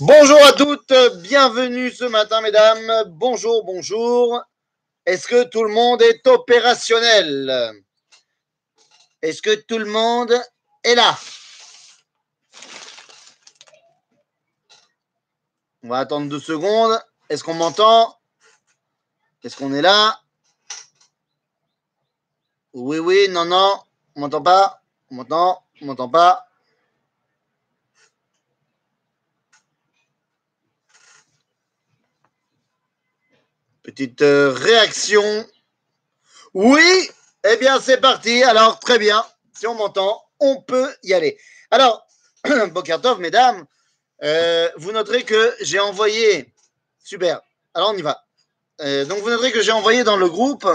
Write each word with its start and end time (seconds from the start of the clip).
Bonjour 0.00 0.38
à 0.46 0.52
toutes, 0.52 0.92
bienvenue 1.22 1.90
ce 1.90 2.04
matin, 2.04 2.40
mesdames. 2.40 3.02
Bonjour, 3.08 3.64
bonjour. 3.64 4.40
Est-ce 5.04 5.26
que 5.26 5.42
tout 5.42 5.64
le 5.64 5.72
monde 5.74 6.00
est 6.02 6.24
opérationnel? 6.28 7.72
Est-ce 9.22 9.42
que 9.42 9.56
tout 9.56 9.76
le 9.76 9.86
monde 9.86 10.32
est 10.84 10.94
là? 10.94 11.18
On 15.82 15.88
va 15.88 15.98
attendre 15.98 16.28
deux 16.28 16.38
secondes. 16.38 16.96
Est-ce 17.28 17.42
qu'on 17.42 17.54
m'entend? 17.54 18.16
Est-ce 19.42 19.56
qu'on 19.56 19.74
est 19.74 19.82
là? 19.82 20.20
Oui, 22.72 23.00
oui, 23.00 23.26
non, 23.30 23.46
non. 23.46 23.82
On 24.14 24.20
m'entend 24.20 24.42
pas? 24.42 24.80
On 25.10 25.16
m'entend? 25.16 25.60
On 25.82 25.86
m'entend 25.86 26.08
pas? 26.08 26.47
Petite 33.88 34.20
euh, 34.20 34.52
réaction. 34.52 35.46
Oui, 36.52 37.08
eh 37.50 37.56
bien 37.56 37.80
c'est 37.80 37.96
parti. 37.96 38.42
Alors 38.42 38.78
très 38.80 38.98
bien, 38.98 39.24
si 39.54 39.66
on 39.66 39.76
m'entend, 39.76 40.22
on 40.40 40.60
peut 40.60 40.94
y 41.04 41.14
aller. 41.14 41.38
Alors, 41.70 42.06
Bokartov, 42.72 43.18
mesdames, 43.18 43.64
euh, 44.22 44.68
vous 44.76 44.92
noterez 44.92 45.22
que 45.22 45.54
j'ai 45.62 45.80
envoyé, 45.80 46.52
super, 47.02 47.40
alors 47.72 47.92
on 47.94 47.96
y 47.96 48.02
va. 48.02 48.26
Euh, 48.82 49.06
donc 49.06 49.20
vous 49.20 49.30
noterez 49.30 49.52
que 49.52 49.62
j'ai 49.62 49.72
envoyé 49.72 50.04
dans 50.04 50.18
le 50.18 50.28
groupe 50.28 50.68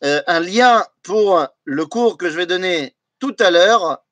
un 0.00 0.40
lien 0.40 0.86
pour 1.02 1.46
le 1.64 1.84
cours 1.84 2.16
que 2.16 2.30
je 2.30 2.36
vais 2.38 2.46
donner 2.46 2.96
tout 3.18 3.36
à 3.40 3.50
l'heure 3.50 4.02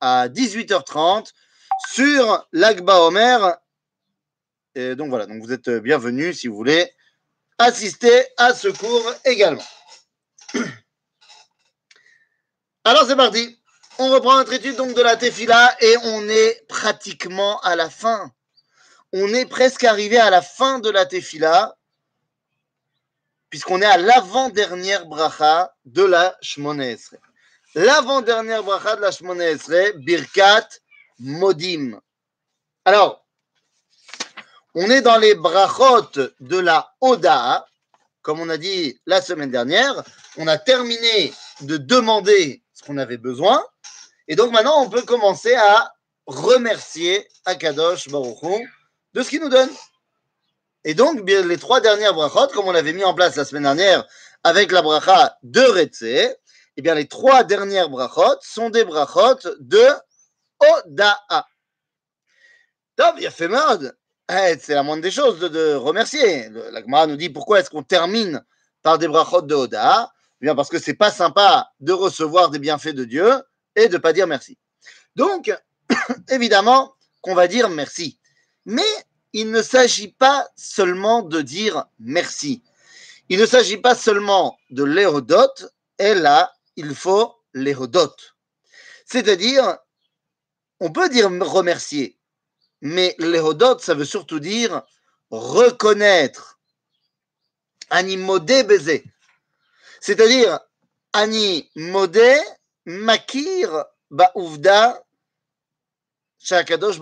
à 0.00 0.28
18h30 0.28 1.32
sur 1.92 2.46
l'Agba 2.52 3.00
Omer. 3.00 3.56
Et 4.76 4.94
donc 4.94 5.08
voilà, 5.08 5.26
donc 5.26 5.42
vous 5.42 5.52
êtes 5.52 5.68
bienvenus 5.68 6.38
si 6.38 6.46
vous 6.46 6.54
voulez 6.54 6.92
assister 7.62 8.26
à 8.36 8.54
ce 8.54 8.68
cours 8.68 9.12
également. 9.24 9.64
Alors 12.84 13.06
c'est 13.06 13.16
parti. 13.16 13.58
On 13.98 14.10
reprend 14.10 14.36
notre 14.36 14.52
étude 14.52 14.76
donc 14.76 14.94
de 14.94 15.02
la 15.02 15.16
Tefila 15.16 15.76
et 15.80 15.96
on 16.04 16.28
est 16.28 16.66
pratiquement 16.68 17.60
à 17.60 17.76
la 17.76 17.88
fin. 17.88 18.30
On 19.12 19.32
est 19.34 19.46
presque 19.46 19.84
arrivé 19.84 20.18
à 20.18 20.30
la 20.30 20.42
fin 20.42 20.78
de 20.78 20.90
la 20.90 21.06
Tefila 21.06 21.76
puisqu'on 23.50 23.82
est 23.82 23.86
à 23.86 23.98
l'avant-dernière 23.98 25.04
bracha 25.04 25.74
de 25.84 26.02
la 26.02 26.38
Shmona 26.40 26.86
Esre. 26.86 27.16
L'avant-dernière 27.74 28.62
bracha 28.62 28.96
de 28.96 29.02
la 29.02 29.10
Shmona 29.10 29.44
Esre, 29.44 29.92
Birkat 29.96 30.66
Modim. 31.18 32.00
Alors, 32.86 33.21
on 34.74 34.90
est 34.90 35.02
dans 35.02 35.18
les 35.18 35.34
brachot 35.34 36.08
de 36.40 36.58
la 36.58 36.94
Oda, 37.00 37.66
comme 38.22 38.40
on 38.40 38.48
a 38.48 38.56
dit 38.56 38.98
la 39.06 39.20
semaine 39.20 39.50
dernière. 39.50 40.02
On 40.38 40.46
a 40.46 40.58
terminé 40.58 41.32
de 41.60 41.76
demander 41.76 42.62
ce 42.72 42.82
qu'on 42.82 42.96
avait 42.98 43.18
besoin. 43.18 43.62
Et 44.28 44.36
donc 44.36 44.52
maintenant, 44.52 44.82
on 44.82 44.88
peut 44.88 45.02
commencer 45.02 45.54
à 45.54 45.92
remercier 46.26 47.28
Akadosh 47.44 48.08
Baruch 48.08 48.64
de 49.14 49.22
ce 49.22 49.28
qu'il 49.28 49.40
nous 49.40 49.48
donne. 49.48 49.70
Et 50.84 50.94
donc, 50.94 51.28
les 51.28 51.58
trois 51.58 51.80
dernières 51.80 52.14
brachot, 52.14 52.48
comme 52.48 52.66
on 52.66 52.72
l'avait 52.72 52.92
mis 52.92 53.04
en 53.04 53.14
place 53.14 53.36
la 53.36 53.44
semaine 53.44 53.64
dernière 53.64 54.04
avec 54.42 54.72
la 54.72 54.82
bracha 54.82 55.36
de 55.42 55.60
Retse, 55.60 56.02
eh 56.76 56.82
bien, 56.82 56.94
les 56.94 57.06
trois 57.06 57.44
dernières 57.44 57.88
brachot 57.88 58.38
sont 58.40 58.70
des 58.70 58.84
brachot 58.84 59.38
de 59.60 59.86
Oda'a. 60.60 61.46
Top, 62.96 63.14
il 63.18 63.26
a 63.26 63.30
fait 63.30 63.48
mode. 63.48 63.96
Eh, 64.30 64.56
c'est 64.60 64.74
la 64.74 64.82
moindre 64.82 65.02
des 65.02 65.10
choses 65.10 65.40
de, 65.40 65.74
remercier. 65.74 66.48
La 66.48 66.80
Gemara 66.80 67.06
nous 67.06 67.16
dit 67.16 67.28
pourquoi 67.28 67.60
est-ce 67.60 67.70
qu'on 67.70 67.82
termine 67.82 68.42
par 68.82 68.98
des 68.98 69.08
brachot 69.08 69.42
de 69.42 69.54
Oda? 69.54 70.12
Eh 70.40 70.46
Bien 70.46 70.54
parce 70.54 70.68
que 70.68 70.78
c'est 70.78 70.94
pas 70.94 71.10
sympa 71.10 71.70
de 71.80 71.92
recevoir 71.92 72.50
des 72.50 72.58
bienfaits 72.58 72.94
de 72.94 73.04
Dieu 73.04 73.30
et 73.76 73.88
de 73.88 73.98
pas 73.98 74.12
dire 74.12 74.26
merci. 74.26 74.58
Donc, 75.16 75.52
évidemment 76.28 76.94
qu'on 77.20 77.34
va 77.34 77.48
dire 77.48 77.68
merci. 77.68 78.18
Mais 78.64 78.82
il 79.32 79.50
ne 79.50 79.62
s'agit 79.62 80.12
pas 80.12 80.48
seulement 80.56 81.22
de 81.22 81.40
dire 81.40 81.84
merci. 81.98 82.62
Il 83.28 83.38
ne 83.38 83.46
s'agit 83.46 83.78
pas 83.78 83.94
seulement 83.94 84.58
de 84.70 84.84
l'hérodote, 84.84 85.72
et 85.98 86.14
là, 86.14 86.52
il 86.76 86.94
faut 86.94 87.34
l'hérodote. 87.54 88.36
C'est-à-dire, 89.06 89.78
on 90.80 90.90
peut 90.90 91.08
dire 91.08 91.30
remercier, 91.30 92.18
mais 92.82 93.14
l'éhodot, 93.18 93.78
ça 93.78 93.94
veut 93.94 94.04
surtout 94.04 94.40
dire 94.40 94.82
reconnaître. 95.30 96.58
Ani 97.90 98.16
modé 98.16 98.64
baiser. 98.64 99.04
C'est-à-dire, 100.00 100.58
ani 101.12 101.70
modé 101.76 102.36
makir 102.84 103.84
ba'uvda 104.10 105.02
shakadosh. 106.40 106.98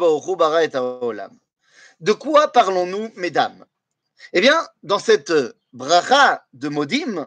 De 2.00 2.12
quoi 2.12 2.52
parlons-nous, 2.52 3.10
mesdames? 3.16 3.64
Eh 4.34 4.40
bien, 4.40 4.66
dans 4.82 4.98
cette 4.98 5.32
bracha 5.72 6.44
de 6.52 6.68
modim, 6.68 7.26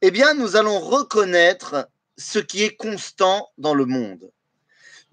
eh 0.00 0.10
bien, 0.10 0.32
nous 0.32 0.56
allons 0.56 0.80
reconnaître 0.80 1.88
ce 2.16 2.38
qui 2.38 2.62
est 2.62 2.76
constant 2.76 3.50
dans 3.58 3.74
le 3.74 3.84
monde. 3.84 4.30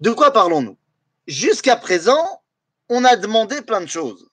De 0.00 0.10
quoi 0.10 0.30
parlons-nous? 0.30 0.78
Jusqu'à 1.26 1.76
présent, 1.76 2.37
on 2.88 3.04
a 3.04 3.16
demandé 3.16 3.62
plein 3.62 3.80
de 3.80 3.86
choses. 3.86 4.28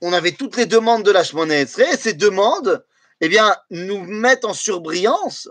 On 0.00 0.12
avait 0.12 0.32
toutes 0.32 0.56
les 0.56 0.66
demandes 0.66 1.02
de 1.02 1.10
la 1.10 1.24
Shemona 1.24 1.60
et 1.60 1.66
ces 1.66 2.14
demandes, 2.14 2.84
eh 3.20 3.28
bien, 3.28 3.56
nous 3.70 4.00
mettent 4.00 4.44
en 4.44 4.54
surbrillance. 4.54 5.48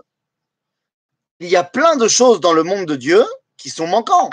Il 1.40 1.48
y 1.48 1.56
a 1.56 1.64
plein 1.64 1.96
de 1.96 2.08
choses 2.08 2.40
dans 2.40 2.52
le 2.52 2.62
monde 2.62 2.86
de 2.86 2.96
Dieu 2.96 3.24
qui 3.56 3.70
sont 3.70 3.86
manquants. 3.86 4.30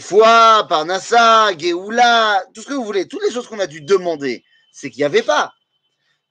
Foi, 0.00 0.66
Parnassa, 0.68 1.56
Géoula, 1.56 2.44
tout 2.54 2.62
ce 2.62 2.66
que 2.66 2.74
vous 2.74 2.84
voulez, 2.84 3.06
toutes 3.06 3.22
les 3.22 3.30
choses 3.30 3.46
qu'on 3.46 3.60
a 3.60 3.68
dû 3.68 3.82
demander, 3.82 4.44
c'est 4.72 4.90
qu'il 4.90 5.00
n'y 5.00 5.04
avait 5.04 5.22
pas. 5.22 5.52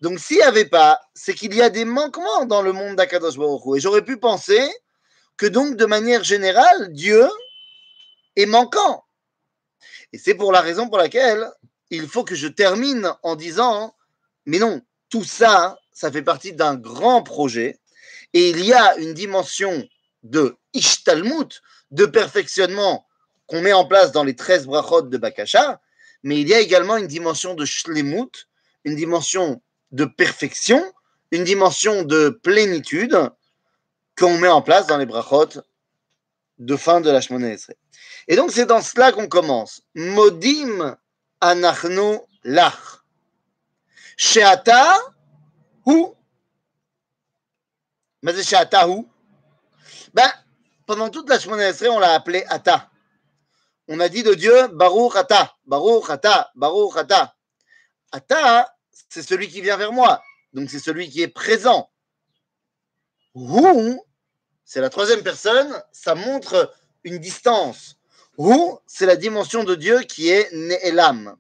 Donc, 0.02 0.20
s'il 0.20 0.38
n'y 0.38 0.44
avait 0.44 0.66
pas, 0.66 1.00
c'est 1.14 1.34
qu'il 1.34 1.54
y 1.54 1.62
a 1.62 1.70
des 1.70 1.86
manquements 1.86 2.46
dans 2.46 2.62
le 2.62 2.74
monde 2.74 2.98
d'Akadosh 2.98 3.38
Baruch 3.38 3.78
Et 3.78 3.80
j'aurais 3.80 4.04
pu 4.04 4.18
penser 4.18 4.70
que 5.38 5.46
donc, 5.46 5.78
de 5.78 5.86
manière 5.86 6.24
générale, 6.24 6.92
Dieu 6.92 7.28
est 8.36 8.46
manquant. 8.46 9.05
Et 10.14 10.18
c'est 10.18 10.36
pour 10.36 10.52
la 10.52 10.62
raison 10.62 10.88
pour 10.88 10.98
laquelle 10.98 11.50
il 11.90 12.08
faut 12.08 12.24
que 12.24 12.36
je 12.36 12.48
termine 12.48 13.12
en 13.24 13.36
disant, 13.36 13.96
mais 14.46 14.60
non, 14.60 14.82
tout 15.10 15.24
ça, 15.24 15.80
ça 15.92 16.12
fait 16.12 16.22
partie 16.22 16.54
d'un 16.54 16.76
grand 16.76 17.24
projet. 17.24 17.80
Et 18.34 18.50
il 18.50 18.66
y 18.66 18.74
a 18.74 18.98
une 18.98 19.14
dimension 19.14 19.88
de 20.24 20.58
ishtalmut, 20.74 21.62
de 21.92 22.06
perfectionnement 22.06 23.06
qu'on 23.48 23.62
met 23.62 23.74
en 23.74 23.86
place 23.86 24.12
dans 24.12 24.24
les 24.24 24.36
13 24.36 24.66
brachot 24.66 25.04
de 25.04 25.18
Bakasha, 25.18 25.80
mais 26.24 26.42
il 26.42 26.48
y 26.48 26.54
a 26.54 26.60
également 26.60 26.98
une 26.98 27.08
dimension 27.08 27.54
de 27.54 27.66
shlemut, 27.66 28.48
une 28.84 28.96
dimension 28.96 29.62
de 29.92 30.06
perfection, 30.06 30.84
une 31.32 31.44
dimension 31.44 32.04
de 32.04 32.30
plénitude 32.30 33.18
qu'on 34.18 34.38
met 34.38 34.48
en 34.48 34.62
place 34.62 34.88
dans 34.88 34.98
les 34.98 35.06
brachot 35.06 35.62
de 36.58 36.76
fin 36.76 37.02
de 37.02 37.10
la 37.10 37.22
Shemona 37.22 37.56
et 38.28 38.36
donc, 38.36 38.52
c'est 38.52 38.66
dans 38.66 38.82
cela 38.82 39.12
qu'on 39.12 39.28
commence. 39.28 39.84
Modim 39.94 40.98
anachnu 41.42 42.20
lach. 42.44 43.04
Sheata 44.18 44.98
hu. 45.86 46.06
Mais 48.24 48.34
c'est 48.34 48.44
Sheata 48.44 48.88
hu. 48.88 49.06
Ben, 50.14 50.32
pendant 50.86 51.10
toute 51.10 51.30
la 51.30 51.40
Shemona 51.40 51.72
on 51.92 52.00
l'a 52.00 52.14
appelé 52.14 52.44
Ata. 52.48 52.90
On 53.88 54.00
a 54.00 54.10
dit 54.10 54.24
de 54.24 54.34
Dieu 54.34 54.68
Baruch 54.70 55.16
Ata, 55.16 55.56
Baruch 55.66 56.10
Ata, 56.10 56.52
Baruch 56.56 56.98
Ata. 56.98 57.36
Ata, 58.12 58.76
c'est 59.10 59.22
celui 59.22 59.48
qui 59.48 59.62
vient 59.62 59.78
vers 59.78 59.92
moi. 59.92 60.24
Donc, 60.54 60.70
c'est 60.70 60.80
celui 60.80 61.10
qui 61.10 61.22
est 61.22 61.28
présent. 61.28 61.92
Hu, 63.36 64.00
c'est 64.66 64.82
la 64.82 64.90
troisième 64.90 65.22
personne, 65.22 65.82
ça 65.92 66.16
montre 66.16 66.74
une 67.04 67.20
distance. 67.20 67.96
Ou 68.38 68.80
c'est 68.86 69.06
la 69.06 69.16
dimension 69.16 69.64
de 69.64 69.76
Dieu 69.76 70.00
qui 70.02 70.30
est 70.30 70.52
Ne'elam. 70.52 71.38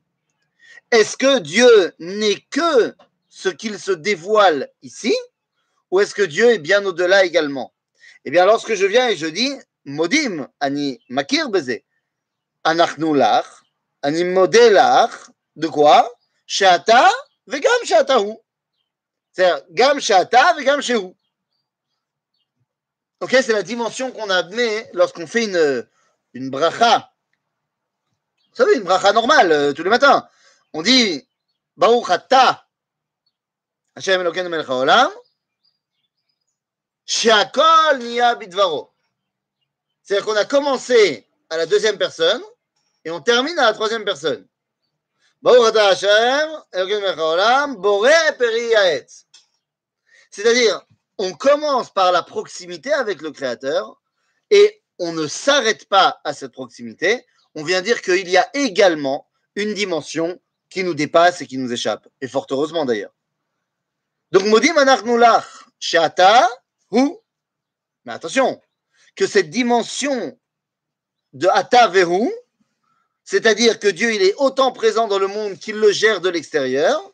Est-ce 0.91 1.17
que 1.17 1.39
Dieu 1.39 1.93
n'est 1.99 2.39
que 2.49 2.95
ce 3.27 3.49
qu'il 3.49 3.79
se 3.79 3.91
dévoile 3.91 4.69
ici 4.81 5.13
ou 5.91 5.99
est-ce 5.99 6.15
que 6.15 6.21
Dieu 6.21 6.51
est 6.51 6.59
bien 6.59 6.85
au-delà 6.85 7.25
également? 7.25 7.73
Eh 8.23 8.31
bien, 8.31 8.45
lorsque 8.45 8.75
je 8.75 8.85
viens 8.85 9.09
et 9.09 9.15
je 9.15 9.27
dis 9.27 9.51
Modim, 9.85 10.47
ani 10.59 10.99
makir 11.09 11.49
beze, 11.49 11.81
anachnu 12.63 13.21
ani 14.01 14.23
modelach, 14.23 15.29
de 15.55 15.67
quoi? 15.67 16.11
Shata, 16.47 17.11
vegam 17.47 17.85
shatahu. 17.85 18.35
C'est-à-dire, 19.31 19.65
gam 19.71 19.99
shata, 19.99 20.53
vegam 20.53 20.81
shehu. 20.81 21.15
Ok, 23.25 23.31
c'est 23.41 23.53
la 23.53 23.63
dimension 23.63 24.11
qu'on 24.11 24.29
admet 24.29 24.87
lorsqu'on 24.93 25.25
fait 25.25 25.45
une, 25.45 25.87
une 26.33 26.51
bracha 26.51 27.11
Vous 28.51 28.55
savez, 28.55 28.75
une 28.75 28.83
bracha 28.83 29.13
normale, 29.13 29.51
euh, 29.51 29.73
tous 29.73 29.81
les 29.81 29.89
matins. 29.89 30.29
On 30.73 30.83
dit 30.83 31.27
Baruch 31.75 32.07
Ata 32.11 32.67
Hashem 33.95 34.21
Elokeinu 34.21 34.47
Melech 34.49 34.69
HaOlam 34.69 35.09
Sheakol 37.03 37.97
Niya 37.97 38.35
Bidvaro. 38.35 38.93
C'est-à-dire 40.03 40.27
qu'on 40.27 40.35
a 40.35 40.45
commencé 40.45 41.27
à 41.49 41.57
la 41.57 41.65
deuxième 41.65 41.97
personne 41.97 42.43
et 43.03 43.09
on 43.09 43.21
termine 43.21 43.57
à 43.57 43.63
la 43.63 43.73
troisième 43.73 44.05
personne. 44.05 44.47
Baruch 45.41 45.69
Ata 45.69 45.87
Hashem 45.87 46.61
Elokeinu 46.73 47.01
Melech 47.01 47.17
HaOlam 47.17 47.75
Boré 47.77 48.13
Peri 48.37 48.67
Yaetz. 48.67 49.25
C'est-à-dire, 50.29 50.85
on 51.17 51.33
commence 51.33 51.91
par 51.93 52.11
la 52.11 52.23
proximité 52.23 52.91
avec 52.93 53.21
le 53.21 53.31
Créateur 53.31 54.01
et 54.49 54.81
on 54.99 55.13
ne 55.13 55.27
s'arrête 55.27 55.87
pas 55.87 56.19
à 56.23 56.33
cette 56.33 56.51
proximité. 56.51 57.25
On 57.55 57.63
vient 57.63 57.81
dire 57.81 58.01
qu'il 58.01 58.29
y 58.29 58.37
a 58.37 58.49
également 58.53 59.27
une 59.55 59.73
dimension 59.73 60.39
qui 60.69 60.83
nous 60.83 60.93
dépasse 60.93 61.41
et 61.41 61.47
qui 61.47 61.57
nous 61.57 61.71
échappe. 61.71 62.07
Et 62.21 62.27
fort 62.27 62.47
heureusement 62.49 62.85
d'ailleurs. 62.85 63.13
Donc, 64.31 64.45
Modim 64.45 64.75
Anarnulach 64.77 65.45
Shata 65.79 66.49
ou, 66.91 67.21
mais 68.03 68.13
attention, 68.13 68.61
que 69.15 69.27
cette 69.27 69.49
dimension 69.49 70.37
de 71.33 71.47
Ata 71.47 71.87
Vehu, 71.87 72.31
c'est-à-dire 73.23 73.79
que 73.79 73.87
Dieu 73.87 74.13
il 74.13 74.21
est 74.21 74.35
autant 74.37 74.71
présent 74.71 75.07
dans 75.07 75.19
le 75.19 75.27
monde 75.27 75.57
qu'il 75.57 75.77
le 75.77 75.91
gère 75.91 76.21
de 76.21 76.29
l'extérieur, 76.29 77.13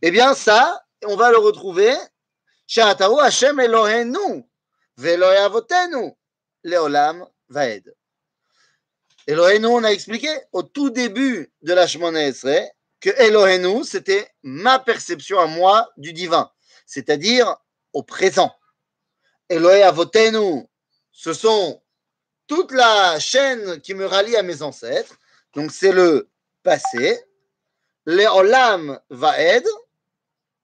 eh 0.00 0.10
bien 0.10 0.34
ça, 0.34 0.84
on 1.06 1.16
va 1.16 1.30
le 1.30 1.38
retrouver 1.38 1.94
Shatahu 2.66 3.20
Hashem 3.20 3.60
Elohenu 3.60 4.44
Velohe 4.96 5.36
Avotenu 5.36 6.12
Leolam 6.64 7.26
Vaed. 7.48 7.92
Elohenu, 9.26 9.66
on 9.66 9.84
a 9.84 9.92
expliqué 9.92 10.28
au 10.52 10.62
tout 10.62 10.90
début 10.90 11.52
de 11.62 11.72
la 11.72 11.86
Shemona 11.86 12.26
Esrei 12.26 12.70
que 13.00 13.10
Elohenu, 13.20 13.84
c'était 13.84 14.30
ma 14.42 14.78
perception 14.78 15.38
à 15.38 15.46
moi 15.46 15.90
du 15.96 16.12
divin, 16.12 16.50
c'est-à-dire 16.86 17.56
au 17.92 18.02
présent. 18.02 18.54
Elohe 19.48 19.82
Avotenu, 19.82 20.66
ce 21.10 21.32
sont 21.32 21.82
toute 22.46 22.72
la 22.72 23.18
chaîne 23.18 23.80
qui 23.80 23.94
me 23.94 24.06
rallie 24.06 24.36
à 24.36 24.42
mes 24.42 24.62
ancêtres, 24.62 25.18
donc 25.54 25.72
c'est 25.72 25.92
le 25.92 26.30
passé. 26.62 27.20
Leolam 28.06 28.98
Vaed, 29.10 29.64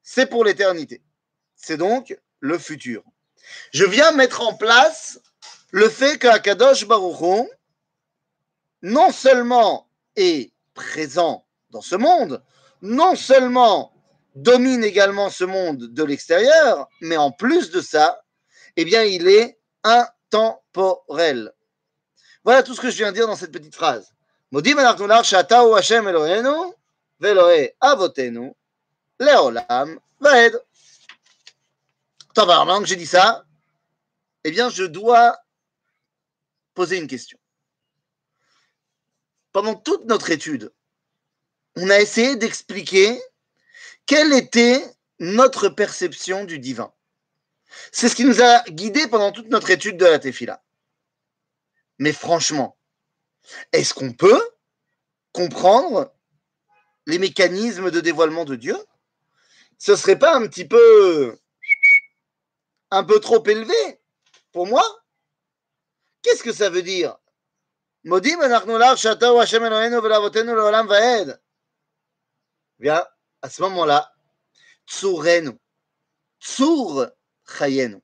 c'est 0.02 0.26
pour 0.26 0.44
l'éternité. 0.44 1.02
C'est 1.58 1.76
donc 1.76 2.16
le 2.40 2.56
futur. 2.56 3.02
Je 3.72 3.84
viens 3.84 4.12
mettre 4.12 4.40
en 4.40 4.54
place 4.54 5.20
le 5.70 5.88
fait 5.88 6.16
que 6.18 6.28
Akadosh 6.28 6.86
Baruch 6.86 7.20
Hu, 7.20 7.48
non 8.82 9.10
seulement 9.10 9.90
est 10.16 10.52
présent 10.72 11.44
dans 11.70 11.82
ce 11.82 11.96
monde, 11.96 12.42
non 12.80 13.16
seulement 13.16 13.92
domine 14.34 14.84
également 14.84 15.30
ce 15.30 15.44
monde 15.44 15.92
de 15.92 16.04
l'extérieur, 16.04 16.88
mais 17.00 17.16
en 17.16 17.32
plus 17.32 17.70
de 17.70 17.80
ça, 17.80 18.22
eh 18.76 18.84
bien, 18.84 19.02
il 19.02 19.26
est 19.28 19.58
intemporel. 19.82 21.52
Voilà 22.44 22.62
tout 22.62 22.74
ce 22.74 22.80
que 22.80 22.90
je 22.90 22.96
viens 22.96 23.10
de 23.10 23.16
dire 23.16 23.26
dans 23.26 23.36
cette 23.36 23.50
petite 23.50 23.74
phrase. 23.74 24.12
Hashem 24.54 26.06
avotenu 27.80 28.52
leolam 29.18 30.00
vaed. 30.20 30.62
Alors 32.38 32.66
maintenant 32.66 32.80
que 32.80 32.86
j'ai 32.86 32.96
dit 32.96 33.06
ça, 33.06 33.44
eh 34.44 34.50
bien, 34.52 34.70
je 34.70 34.84
dois 34.84 35.36
poser 36.74 36.96
une 36.96 37.08
question. 37.08 37.38
Pendant 39.50 39.74
toute 39.74 40.04
notre 40.04 40.30
étude, 40.30 40.72
on 41.74 41.90
a 41.90 41.98
essayé 41.98 42.36
d'expliquer 42.36 43.20
quelle 44.06 44.32
était 44.32 44.84
notre 45.18 45.68
perception 45.68 46.44
du 46.44 46.60
divin. 46.60 46.92
C'est 47.90 48.08
ce 48.08 48.14
qui 48.14 48.24
nous 48.24 48.40
a 48.40 48.62
guidés 48.68 49.08
pendant 49.08 49.32
toute 49.32 49.48
notre 49.48 49.70
étude 49.70 49.96
de 49.96 50.06
la 50.06 50.20
Tefila. 50.20 50.62
Mais 51.98 52.12
franchement, 52.12 52.78
est-ce 53.72 53.94
qu'on 53.94 54.12
peut 54.12 54.40
comprendre 55.32 56.14
les 57.06 57.18
mécanismes 57.18 57.90
de 57.90 58.00
dévoilement 58.00 58.44
de 58.44 58.54
Dieu? 58.54 58.76
Ce 59.78 59.96
serait 59.96 60.18
pas 60.18 60.36
un 60.36 60.46
petit 60.46 60.66
peu 60.66 61.38
un 62.90 63.04
peu 63.04 63.20
trop 63.20 63.44
élevé 63.46 64.00
pour 64.52 64.66
moi 64.66 64.84
Qu'est-ce 66.22 66.42
que 66.42 66.52
ça 66.52 66.68
veut 66.68 66.82
dire? 66.82 67.16
Bien, 72.78 73.06
à 73.42 73.50
ce 73.50 73.62
moment-là, 73.62 74.12
Tsurenu, 74.86 75.52
Tsur 76.40 77.10
Chayenu, 77.46 78.00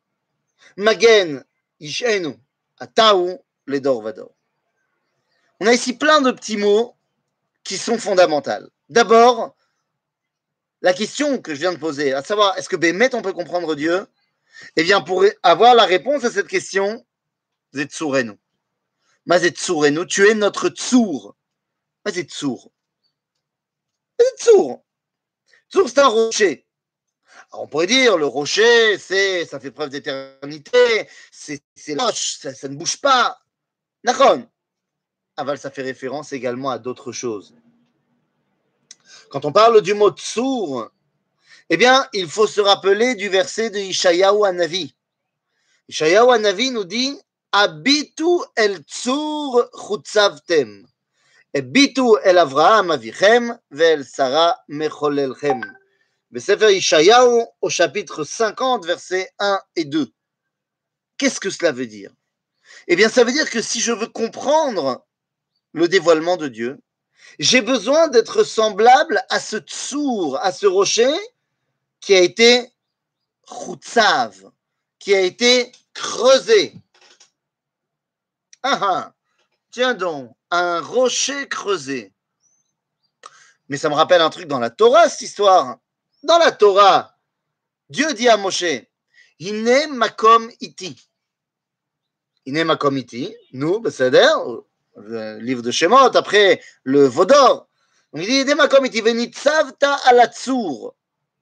Magen 0.76 1.44
Ishenu, 1.80 2.34
Ataou 2.78 3.38
Ledor 3.66 4.02
Vador. 4.02 4.34
On 5.60 5.66
a 5.66 5.72
ici 5.72 5.92
plein 5.94 6.20
de 6.20 6.32
petits 6.32 6.56
mots 6.56 6.96
qui 7.62 7.78
sont 7.78 7.98
fondamentaux. 7.98 8.70
D'abord, 8.88 9.56
la 10.82 10.92
question 10.92 11.40
que 11.40 11.54
je 11.54 11.60
viens 11.60 11.72
de 11.72 11.78
poser, 11.78 12.12
à 12.12 12.22
savoir, 12.22 12.56
est-ce 12.58 12.68
que 12.68 12.76
Bémet, 12.76 13.14
on 13.14 13.22
peut 13.22 13.32
comprendre 13.32 13.74
Dieu? 13.74 14.06
Eh 14.76 14.82
bien, 14.82 15.00
pour 15.00 15.24
avoir 15.42 15.74
la 15.74 15.84
réponse 15.84 16.24
à 16.24 16.30
cette 16.30 16.48
question, 16.48 17.04
Zetsurenu. 17.72 18.38
Mazetsurenu, 19.26 20.06
tu 20.06 20.28
es 20.28 20.34
notre 20.34 20.68
Tsur. 20.68 21.34
Mazetsur. 22.04 22.70
Tsur. 24.38 24.80
Tsur, 25.70 25.88
c'est 25.88 25.98
un 25.98 26.08
rocher. 26.08 26.66
On 27.52 27.66
pourrait 27.66 27.86
dire, 27.86 28.16
le 28.16 28.26
rocher, 28.26 28.98
c'est, 28.98 29.44
ça 29.44 29.60
fait 29.60 29.70
preuve 29.70 29.90
d'éternité, 29.90 31.08
c'est, 31.30 31.62
c'est 31.74 31.96
ça, 31.96 32.68
ne 32.68 32.76
bouge 32.76 33.00
pas. 33.00 33.38
Nakon. 34.02 34.48
Aval, 35.36 35.58
ça 35.58 35.70
fait 35.70 35.82
référence 35.82 36.32
également 36.32 36.70
à 36.70 36.78
d'autres 36.78 37.12
choses. 37.12 37.54
Quand 39.30 39.44
on 39.44 39.52
parle 39.52 39.82
du 39.82 39.94
mot 39.94 40.10
Tsur, 40.10 40.90
eh 41.70 41.76
bien, 41.76 42.06
il 42.12 42.28
faut 42.28 42.46
se 42.46 42.60
rappeler 42.60 43.14
du 43.14 43.28
verset 43.28 43.70
de 43.70 43.78
Ishayahu 43.78 44.44
Anavi. 44.44 44.94
Ishayahu 45.88 46.30
Anavi 46.30 46.70
nous 46.70 46.84
dit 46.84 47.18
Abitu 47.52 48.40
el 48.56 48.78
tsur 48.80 49.70
chutzavtem. 49.72 50.86
Avichem 51.54 52.92
ve'el 53.70 54.04
Sarah 54.04 54.58
mecholelchem. 54.68 55.62
Sefer 56.36 56.76
Ishayahu 56.76 57.44
au 57.62 57.70
chapitre 57.70 58.24
50, 58.24 58.84
versets 58.84 59.30
1 59.38 59.60
et 59.76 59.84
2. 59.84 60.12
Qu'est-ce 61.16 61.38
que 61.38 61.50
cela 61.50 61.70
veut 61.70 61.86
dire? 61.86 62.10
Eh 62.88 62.96
bien, 62.96 63.08
ça 63.08 63.22
veut 63.24 63.32
dire 63.32 63.48
que 63.48 63.62
si 63.62 63.80
je 63.80 63.92
veux 63.92 64.08
comprendre 64.08 65.06
le 65.72 65.86
dévoilement 65.86 66.36
de 66.36 66.48
Dieu, 66.48 66.80
j'ai 67.38 67.62
besoin 67.62 68.08
d'être 68.08 68.42
semblable 68.42 69.22
à 69.30 69.38
ce 69.38 69.58
tsour, 69.58 70.38
à 70.42 70.52
ce 70.52 70.66
rocher 70.66 71.14
qui 72.04 72.14
a 72.14 72.20
été 72.20 72.70
chutzav, 73.48 74.50
qui 74.98 75.14
a 75.14 75.20
été 75.20 75.72
creusé. 75.94 76.74
Ah 78.62 78.78
ah, 78.82 79.14
tiens 79.70 79.94
donc, 79.94 80.36
un 80.50 80.82
rocher 80.82 81.48
creusé. 81.48 82.12
Mais 83.68 83.78
ça 83.78 83.88
me 83.88 83.94
rappelle 83.94 84.20
un 84.20 84.28
truc 84.28 84.46
dans 84.46 84.58
la 84.58 84.68
Torah, 84.68 85.08
cette 85.08 85.22
histoire. 85.22 85.78
Dans 86.22 86.36
la 86.36 86.52
Torah, 86.52 87.16
Dieu 87.88 88.12
dit 88.12 88.28
à 88.28 88.36
Moshe, 88.36 88.84
Hine 89.38 89.86
makom 89.88 90.50
iti. 90.60 91.08
Hine 92.44 92.64
makom 92.64 92.98
iti, 92.98 93.34
nous, 93.52 93.82
le 94.96 95.38
livre 95.38 95.62
de 95.62 95.70
Shemot, 95.70 96.14
après 96.14 96.62
le 96.82 97.06
Vaudor. 97.06 97.66
Il 98.12 98.26
dit, 98.26 98.40
Hine 98.42 98.56
makom 98.56 98.84
iti, 98.84 99.00
venitzavta 99.00 99.94
alatsur. 100.04 100.94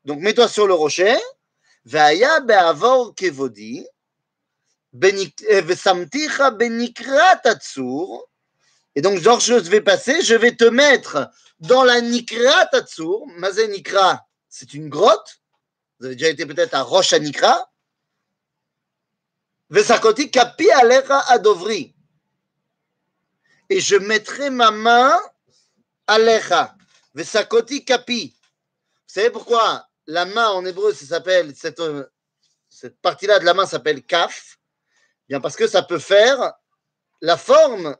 Donc 0.04 0.21
mets-toi 0.21 0.49
sur 0.49 0.66
le 0.66 0.75
rocher, 0.75 1.16
atsur. 7.44 8.25
Et 8.94 9.00
donc, 9.00 9.18
genre, 9.21 9.40
je 9.40 9.54
vais 9.54 9.80
passer, 9.80 10.21
je 10.23 10.35
vais 10.35 10.54
te 10.54 10.64
mettre 10.64 11.30
dans 11.61 11.85
la 11.85 12.00
nikra 12.00 12.66
tatsur. 12.66 13.25
Mazé 13.37 13.68
nikra, 13.68 14.26
c'est 14.49 14.75
une 14.75 14.88
grotte. 14.88 15.40
Vous 15.99 16.06
avez 16.06 16.16
déjà 16.16 16.30
été 16.30 16.44
peut-être 16.47 16.75
à 16.75 16.82
Roche 16.82 17.14
Nikra. 17.14 17.71
Vesakoti 19.71 20.30
kapi 20.30 20.68
alecha 20.71 21.21
adovri. 21.28 21.94
Et 23.71 23.80
je 23.80 23.97
mettrai 23.97 24.50
ma 24.50 24.71
main 24.73 25.16
alecha. 26.06 26.75
Vesakoti 27.14 27.85
kapi. 27.85 28.35
Vous 28.37 29.14
savez 29.14 29.30
pourquoi? 29.30 29.88
La 30.06 30.25
main 30.25 30.49
en 30.49 30.64
hébreu, 30.64 30.92
s'appelle, 30.92 31.54
cette, 31.56 31.80
cette 32.68 33.00
partie-là 33.00 33.38
de 33.38 33.44
la 33.44 33.54
main 33.54 33.66
s'appelle 33.66 34.02
kaf. 34.02 34.59
Bien 35.28 35.40
parce 35.40 35.56
que 35.56 35.66
ça 35.66 35.82
peut 35.82 35.99
faire 35.99 36.52
la 37.21 37.37
forme 37.37 37.97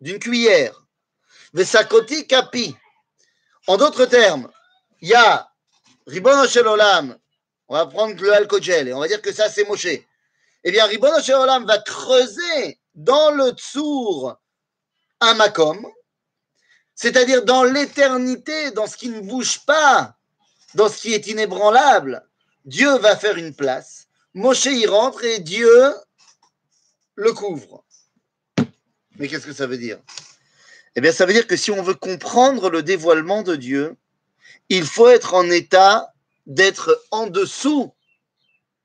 d'une 0.00 0.18
cuillère. 0.18 0.86
Vesakoti 1.52 2.26
kapi. 2.26 2.76
En 3.66 3.76
d'autres 3.76 4.06
termes, 4.06 4.50
il 5.00 5.08
y 5.08 5.14
a 5.14 5.48
Ribon 6.06 6.44
Olam. 6.66 7.18
On 7.68 7.74
va 7.74 7.86
prendre 7.86 8.20
le 8.20 8.32
Alkogel 8.32 8.88
et 8.88 8.92
on 8.92 9.00
va 9.00 9.08
dire 9.08 9.22
que 9.22 9.32
ça 9.32 9.48
c'est 9.48 9.64
Moshe. 9.64 9.86
Eh 10.64 10.70
bien, 10.70 10.86
Ribon 10.86 11.12
Olam 11.12 11.66
va 11.66 11.78
creuser 11.78 12.80
dans 12.94 13.30
le 13.30 13.50
Tsour 13.50 14.36
un 15.20 15.34
Makom, 15.34 15.86
c'est-à-dire 16.94 17.44
dans 17.44 17.64
l'éternité, 17.64 18.72
dans 18.72 18.86
ce 18.86 18.96
qui 18.96 19.08
ne 19.08 19.20
bouge 19.20 19.64
pas, 19.64 20.16
dans 20.74 20.88
ce 20.88 20.98
qui 21.00 21.14
est 21.14 21.26
inébranlable. 21.26 22.26
Dieu 22.64 22.96
va 22.98 23.16
faire 23.16 23.36
une 23.36 23.54
place. 23.54 24.06
Moshe 24.34 24.66
y 24.66 24.86
rentre 24.86 25.24
et 25.24 25.40
Dieu 25.40 25.94
le 27.14 27.32
couvre. 27.32 27.84
Mais 29.18 29.28
qu'est-ce 29.28 29.46
que 29.46 29.52
ça 29.52 29.66
veut 29.66 29.76
dire? 29.76 29.98
Eh 30.94 31.00
bien, 31.00 31.12
ça 31.12 31.26
veut 31.26 31.32
dire 31.32 31.46
que 31.46 31.56
si 31.56 31.70
on 31.70 31.82
veut 31.82 31.94
comprendre 31.94 32.70
le 32.70 32.82
dévoilement 32.82 33.42
de 33.42 33.56
Dieu, 33.56 33.96
il 34.68 34.84
faut 34.84 35.08
être 35.08 35.34
en 35.34 35.50
état 35.50 36.12
d'être 36.46 37.04
en 37.10 37.26
dessous 37.26 37.92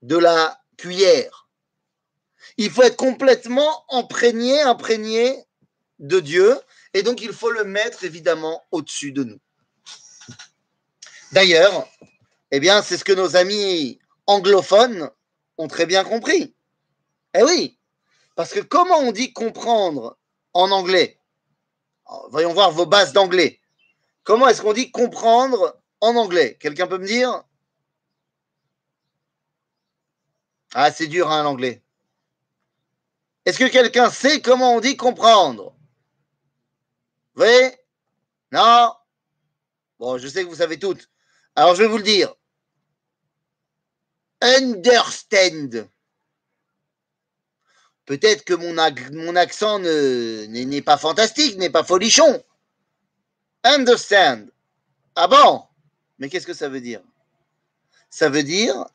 de 0.02 0.18
la 0.18 0.62
cuillère. 0.78 1.48
Il 2.58 2.72
faut 2.72 2.84
être 2.84 2.98
complètement 2.98 3.86
imprégné, 3.90 4.62
imprégné 4.62 5.44
de 6.00 6.20
Dieu, 6.20 6.58
et 6.94 7.04
donc 7.04 7.22
il 7.22 7.34
faut 7.34 7.52
le 7.52 7.64
mettre 7.64 8.04
évidemment 8.04 8.66
au-dessus 8.72 9.12
de 9.12 9.24
nous. 9.24 9.40
D'ailleurs, 11.32 11.88
eh 12.52 12.60
bien, 12.60 12.82
c'est 12.82 12.98
ce 12.98 13.04
que 13.04 13.14
nos 13.14 13.36
amis 13.36 14.00
anglophones 14.26 15.10
ont 15.58 15.68
très 15.68 15.86
bien 15.86 16.04
compris. 16.04 16.56
Eh 17.34 17.44
oui, 17.44 17.78
parce 18.36 18.54
que 18.54 18.60
comment 18.60 19.00
on 19.00 19.12
dit 19.12 19.34
comprendre 19.34 20.18
en 20.54 20.72
anglais? 20.72 21.20
Voyons 22.30 22.54
voir 22.54 22.72
vos 22.72 22.86
bases 22.86 23.12
d'anglais. 23.12 23.60
Comment 24.24 24.48
est-ce 24.48 24.62
qu'on 24.62 24.74
dit 24.74 24.92
comprendre 24.92 25.82
en 26.00 26.16
anglais? 26.16 26.58
Quelqu'un 26.60 26.88
peut 26.88 26.98
me 26.98 27.08
dire? 27.08 27.44
Ah, 30.74 30.92
c'est 30.92 31.08
dur 31.08 31.30
hein, 31.32 31.44
l'anglais. 31.44 31.84
Est-ce 33.46 33.60
que 33.60 33.70
quelqu'un 33.70 34.10
sait 34.10 34.42
comment 34.42 34.76
on 34.76 34.80
dit 34.80 34.98
comprendre? 34.98 35.74
Vous 37.34 37.44
voyez? 37.44 37.78
Non? 38.52 38.94
Bon, 40.00 40.18
je 40.18 40.28
sais 40.28 40.44
que 40.44 40.50
vous 40.50 40.56
savez 40.56 40.80
toutes. 40.80 41.10
Alors, 41.58 41.74
je 41.74 41.82
vais 41.82 41.88
vous 41.88 41.98
le 41.98 42.04
dire. 42.04 42.36
Understand. 44.42 45.90
Peut-être 48.06 48.46
que 48.46 48.54
mon, 48.54 48.76
mon 49.12 49.36
accent 49.36 49.80
n'est 49.80 50.82
pas 50.84 51.00
fantastique, 51.00 51.58
n'est 51.58 51.72
pas 51.72 51.84
folichon. 51.84 52.44
Understand. 53.64 54.46
Ah 55.16 55.28
bon? 55.28 55.64
Mais 56.20 56.30
qu'est-ce 56.30 56.46
que 56.46 56.54
ça 56.54 56.70
veut 56.70 56.80
dire? 56.80 57.02
Ça 58.12 58.30
veut 58.30 58.44
dire, 58.44 58.86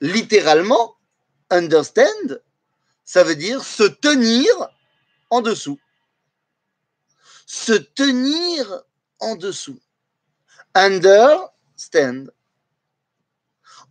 littéralement, 0.00 0.96
understand, 1.50 2.40
ça 3.04 3.22
veut 3.22 3.36
dire 3.36 3.62
se 3.62 3.84
tenir 3.84 4.48
en 5.28 5.42
dessous. 5.42 5.78
Se 7.44 7.74
tenir 7.74 8.82
en 9.20 9.36
dessous. 9.36 9.78
Understand. 11.78 12.32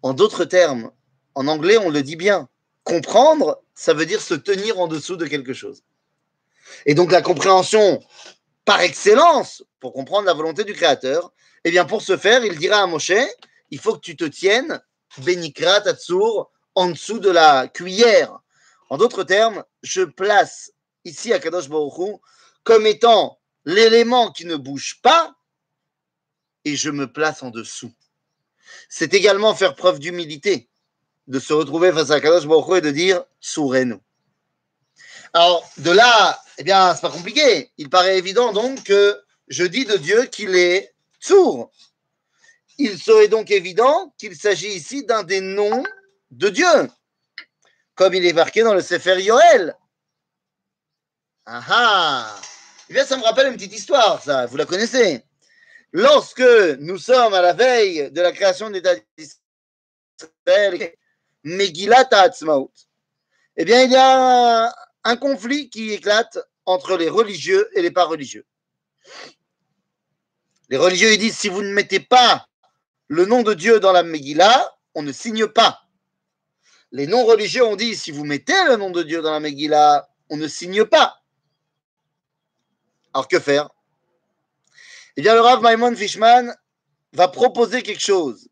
En 0.02 0.14
d'autres 0.14 0.44
termes, 0.44 0.92
en 1.36 1.48
anglais, 1.48 1.78
on 1.78 1.90
le 1.90 2.04
dit 2.04 2.18
bien. 2.18 2.50
Comprendre, 2.84 3.64
ça 3.76 3.94
veut 3.94 4.06
dire 4.06 4.22
se 4.22 4.34
tenir 4.34 4.80
en 4.80 4.88
dessous 4.88 5.16
de 5.16 5.26
quelque 5.26 5.54
chose. 5.54 5.84
Et 6.86 6.94
donc 6.94 7.12
la 7.12 7.22
compréhension 7.22 8.04
par 8.66 8.82
excellence, 8.82 9.64
pour 9.80 9.94
comprendre 9.94 10.26
la 10.26 10.34
volonté 10.34 10.66
du 10.66 10.74
Créateur, 10.74 11.32
eh 11.64 11.72
bien 11.72 11.86
pour 11.86 12.02
ce 12.02 12.18
faire, 12.18 12.44
il 12.44 12.58
dira 12.58 12.82
à 12.82 12.88
Moshe, 12.88 13.14
il 13.72 13.80
faut 13.80 13.94
que 13.94 14.02
tu 14.02 14.18
te 14.18 14.26
tiennes, 14.26 14.82
Benikra 15.20 15.82
Tatsour, 15.82 16.52
en 16.76 16.90
dessous 16.90 17.20
de 17.20 17.30
la 17.30 17.70
cuillère. 17.70 18.38
En 18.90 18.98
d'autres 18.98 19.24
termes, 19.24 19.64
je 19.82 20.02
place 20.02 20.72
ici 21.06 21.32
à 21.32 21.40
Kadosh 21.40 21.70
Baruch 21.70 22.20
comme 22.64 22.86
étant 22.86 23.40
l'élément 23.66 24.32
qui 24.32 24.46
ne 24.46 24.58
bouge 24.58 25.00
pas 25.02 25.37
et 26.68 26.76
je 26.76 26.90
me 26.90 27.12
place 27.12 27.44
en 27.44 27.50
dessous. 27.50 27.94
C'est 28.90 29.14
également 29.14 29.56
faire 29.56 29.76
preuve 29.76 30.00
d'humilité, 30.00 30.70
de 31.28 31.40
se 31.40 31.54
retrouver 31.54 31.94
face 31.94 32.12
à 32.12 32.20
Kadosh 32.20 32.46
Baruch 32.46 32.80
et 32.80 32.82
de 32.82 32.92
dire 32.92 33.24
Sourez-nous. 33.40 34.02
Alors, 35.34 35.70
de 35.78 35.92
là, 35.92 36.40
eh 36.58 36.64
bien, 36.64 36.94
c'est 36.94 37.02
pas 37.02 37.10
compliqué. 37.10 37.72
Il 37.78 37.90
paraît 37.90 38.18
évident 38.18 38.52
donc 38.52 38.84
que 38.84 39.22
je 39.48 39.64
dis 39.64 39.86
de 39.86 39.96
Dieu 39.96 40.26
qu'il 40.26 40.56
est 40.56 40.94
sourd. 41.20 41.72
Il 42.78 43.00
serait 43.00 43.28
donc 43.28 43.50
évident 43.50 44.14
qu'il 44.18 44.36
s'agit 44.36 44.74
ici 44.74 45.06
d'un 45.06 45.24
des 45.24 45.42
noms 45.42 45.84
de 46.32 46.50
Dieu, 46.50 46.90
comme 47.96 48.14
il 48.14 48.26
est 48.26 48.34
marqué 48.34 48.62
dans 48.62 48.74
le 48.74 48.82
Sefer 48.82 49.22
Yoel. 49.22 49.76
Ah 51.46 51.64
ah 51.70 52.42
Eh 52.90 52.94
bien, 52.94 53.06
ça 53.06 53.16
me 53.16 53.24
rappelle 53.24 53.48
une 53.48 53.56
petite 53.56 53.74
histoire, 53.74 54.22
ça, 54.22 54.46
vous 54.46 54.58
la 54.58 54.66
connaissez. 54.66 55.24
Lorsque 55.94 56.42
nous 56.80 56.98
sommes 56.98 57.34
à 57.34 57.42
la 57.42 57.54
veille 57.54 58.12
de 58.12 58.22
la 58.22 58.32
création 58.32 58.70
de 58.70 58.76
l'État 58.76 58.96
d'Israël, 59.18 60.94
Megillat 61.44 62.08
Ha'atzmaut, 62.12 62.72
eh 63.56 63.66
bien, 63.66 63.84
il 63.84 63.92
y 63.92 63.96
a 63.96 64.74
un 65.04 65.16
conflit 65.16 65.70
qui 65.70 65.92
éclate 65.94 66.38
entre 66.66 66.98
les 66.98 67.10
religieux 67.10 67.70
et 67.74 67.82
les 67.82 67.92
pas 67.92 68.06
religieux. 68.06 68.46
Les 70.70 70.78
religieux 70.78 71.14
ils 71.14 71.18
disent 71.18 71.38
si 71.38 71.48
vous 71.48 71.62
ne 71.62 71.72
mettez 71.72 72.02
pas 72.02 72.48
le 73.08 73.26
nom 73.26 73.42
de 73.42 73.54
Dieu 73.54 73.80
dans 73.80 73.94
la 73.94 74.04
Megillah, 74.04 74.78
on 74.94 75.02
ne 75.02 75.14
signe 75.14 75.48
pas. 75.48 75.84
Les 76.92 77.08
non-religieux 77.08 77.66
ont 77.66 77.78
dit 77.78 77.96
si 77.96 78.12
vous 78.12 78.26
mettez 78.26 78.66
le 78.66 78.76
nom 78.76 78.92
de 78.92 79.02
Dieu 79.04 79.22
dans 79.22 79.32
la 79.32 79.40
Megillah, 79.40 80.10
on 80.30 80.36
ne 80.36 80.48
signe 80.48 80.84
pas. 80.84 81.22
Alors 83.14 83.30
que 83.30 83.40
faire? 83.40 83.70
Eh 85.18 85.24
bien, 85.24 85.34
le 85.34 85.42
Rav 85.42 85.64
Maimon 85.64 85.96
Fishman 85.96 86.54
va 87.14 87.28
proposer 87.28 87.82
quelque 87.82 88.02
chose. 88.02 88.48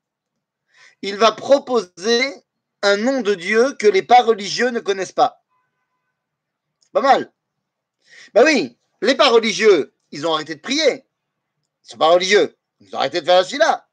Il 1.04 1.16
va 1.16 1.32
proposer 1.32 2.44
un 2.82 2.98
nom 2.98 3.22
de 3.22 3.36
Dieu 3.36 3.74
que 3.74 3.86
les 3.86 4.02
pas 4.02 4.24
religieux 4.24 4.72
ne 4.72 4.80
connaissent 4.80 5.12
pas. 5.12 5.44
Pas 6.92 7.02
mal. 7.02 7.32
Ben 8.34 8.44
oui, 8.44 8.78
les 9.04 9.14
pas 9.14 9.30
religieux, 9.30 9.94
ils 10.12 10.26
ont 10.26 10.34
arrêté 10.34 10.56
de 10.56 10.62
prier. 10.62 11.06
Ils 11.84 11.90
sont 11.92 11.98
pas 11.98 12.10
religieux. 12.10 12.58
Ils 12.80 12.96
ont 12.96 13.00
arrêté 13.00 13.22
de 13.22 13.26
faire 13.26 13.38
la 13.38 13.44
fila. 13.44 13.88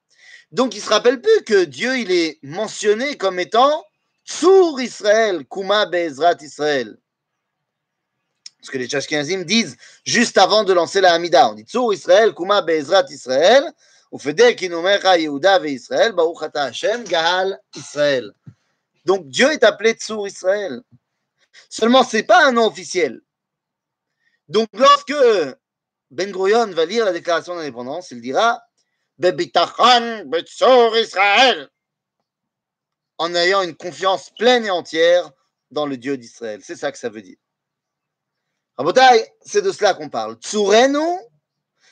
Donc, 0.51 0.75
ils 0.75 0.81
se 0.81 0.89
rappellent 0.89 1.21
plus 1.21 1.45
que 1.45 1.65
Dieu, 1.65 1.99
il 1.99 2.11
est 2.11 2.39
mentionné 2.43 3.19
comme 3.19 3.39
étant 3.39 3.85
Tsur 4.25 4.81
Israël, 4.81 5.45
Kuma 5.47 5.85
Be'ezrat 5.85 6.37
Israël. 6.41 6.97
Ce 8.63 8.71
que 8.71 8.79
les 8.79 8.87
Tchashkenazim 8.87 9.45
disent 9.45 9.77
juste 10.05 10.39
avant 10.39 10.63
de 10.63 10.73
lancer 10.73 11.01
la 11.01 11.13
Hamida. 11.13 11.51
On 11.51 11.55
dit 11.55 11.65
Tsur 11.65 11.93
Israël, 11.93 12.33
Kuma 12.33 12.63
Be'ezrat 12.63 13.05
Israël, 13.11 13.65
Ufedel 14.13 14.55
Kinomecha 14.55 15.19
Yehuda 15.19 15.59
Ve 15.59 15.71
Israël, 15.71 16.13
Baruch 16.13 16.43
Ata 16.43 16.65
Hashem, 16.65 17.03
Gaal 17.05 17.59
Israël. 17.75 18.33
Donc, 19.05 19.29
Dieu 19.29 19.51
est 19.51 19.65
appelé 19.65 19.95
Tsur 19.95 20.27
Israël. 20.29 20.81
Seulement, 21.69 22.05
ce 22.05 22.19
n'est 22.19 22.23
pas 22.23 22.47
un 22.47 22.53
nom 22.53 22.67
officiel. 22.67 23.21
Donc, 24.49 24.69
lorsque 24.75 25.15
Ben 26.11 26.31
Gurion 26.31 26.69
va 26.69 26.85
lire 26.85 27.05
la 27.05 27.13
déclaration 27.13 27.57
d'indépendance, 27.57 28.13
il 28.13 28.21
dira 28.21 28.63
Israël 30.97 31.69
en 33.19 33.35
ayant 33.35 33.63
une 33.63 33.75
confiance 33.75 34.31
pleine 34.31 34.67
et 34.67 34.71
entière 34.71 35.31
dans 35.71 35.87
le 35.87 35.97
Dieu 35.97 36.17
d'Israël. 36.17 36.61
C'est 36.63 36.77
ça 36.77 36.93
que 36.93 36.99
ça 36.99 37.09
veut 37.09 37.23
dire. 37.23 37.37
Rabotai, 38.77 39.33
c'est 39.43 39.63
de 39.63 39.73
cela 39.73 39.95
qu'on 39.95 40.09
parle. 40.09 40.37
Tsurenu, 40.37 41.19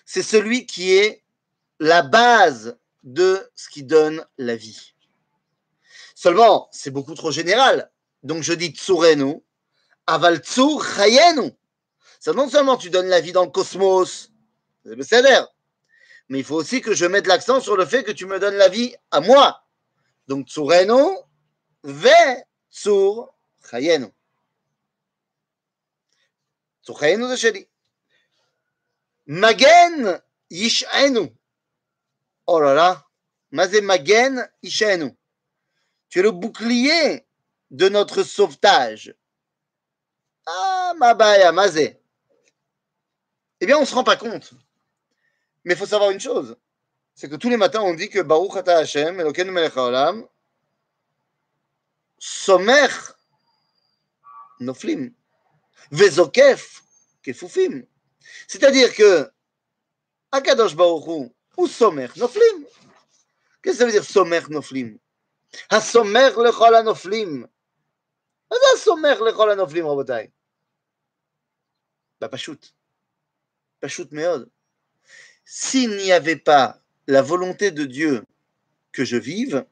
c'est 0.05 0.23
celui 0.23 0.67
qui 0.67 0.95
est 0.95 1.23
la 1.79 2.03
base 2.03 2.79
de 3.03 3.51
ce 3.55 3.69
qui 3.69 3.83
donne 3.83 4.25
la 4.39 4.57
vie. 4.57 4.95
Seulement, 6.15 6.69
c'est 6.73 6.91
beaucoup 6.91 7.15
trop 7.15 7.31
général. 7.31 7.91
Donc 8.23 8.43
je 8.43 8.53
dis 8.53 8.71
Tsurenu, 8.71 9.43
Aval 10.07 10.39
Tsur. 10.39 10.85
C'est 12.19 12.35
non 12.35 12.49
seulement 12.49 12.77
tu 12.77 12.91
donnes 12.91 13.09
la 13.09 13.21
vie 13.21 13.33
dans 13.33 13.45
le 13.45 13.51
cosmos, 13.51 14.31
c'est 14.85 15.23
mais 16.31 16.39
il 16.39 16.45
faut 16.45 16.55
aussi 16.55 16.81
que 16.81 16.95
je 16.95 17.07
mette 17.07 17.27
l'accent 17.27 17.61
sur 17.61 17.77
le 17.77 17.85
fait 17.85 18.05
que 18.05 18.13
tu 18.13 18.25
me 18.25 18.39
donnes 18.39 18.55
la 18.55 18.69
vie 18.69 18.95
à 19.11 19.21
moi. 19.21 19.65
Donc, 20.29 20.47
Tsurenu 20.47 21.17
ve 21.83 22.43
Tsur 22.71 23.35
Chayenu. 23.69 24.07
Yish'enu. 30.51 31.33
Oh 32.47 32.61
là 32.61 32.75
là, 32.75 33.07
Mazé 33.53 33.81
Magen 33.81 34.49
Yish'enu. 34.63 35.17
Tu 36.09 36.19
es 36.19 36.23
le 36.23 36.33
bouclier 36.33 37.25
de 37.71 37.89
notre 37.89 38.23
sauvetage. 38.25 39.15
Ah, 40.47 40.93
Mabaya, 40.97 41.53
Mazé. 41.53 42.01
Eh 43.61 43.67
bien, 43.67 43.77
on 43.77 43.83
ne 43.83 43.87
se 43.87 43.95
rend 43.95 44.03
pas 44.03 44.17
compte. 44.17 44.53
Mais 45.65 45.75
il 45.75 45.77
faut 45.77 45.87
savoir 45.87 46.11
une 46.11 46.21
chose, 46.21 46.57
c'est 47.15 47.29
que 47.29 47.37
tous 47.37 47.51
les 47.51 47.59
matins 47.59 47.83
on 47.83 47.93
dit 47.93 48.09
que 48.09 48.21
Baruch 48.21 48.57
Ata 48.57 48.79
Hashem, 48.79 49.21
Elokeinu 49.21 49.51
melech 49.51 49.77
haolam, 49.77 50.27
somer 52.19 52.89
noflim, 54.59 55.15
vezokef 55.92 56.84
kefufim. 57.24 57.84
C'est-à-dire 58.48 58.94
que 58.94 59.30
Akadosh 60.32 60.76
Baruch 60.76 61.08
Hu, 61.08 61.30
ou 61.58 61.68
somer 61.68 62.08
noflim. 62.18 62.66
Qu'est-ce 63.62 63.78
que 63.78 63.80
ça 63.80 63.86
veut 63.86 63.92
dire 63.92 64.04
somer 64.04 64.42
noflim 64.50 64.98
הסומך 65.72 66.38
לכל 66.50 66.76
הנופלים. 66.76 67.46
מה 68.52 68.58
זה 68.58 68.66
הסומך 68.76 69.22
לכל 69.22 69.52
הנופלים, 69.52 69.88
רבותיי? 69.88 70.28
בפשוט. 72.22 72.68
פשוט 73.80 74.12
מאוד. 74.12 74.50
S'il 75.46 75.98
n'y 75.98 76.12
avait 76.12 76.38
pas 76.38 76.80
la 77.08 77.22
volonté 77.22 77.70
de 77.70 77.86
Dieu 77.86 78.24
que 78.92 79.06
je 79.06 79.18
vive, 79.18 79.66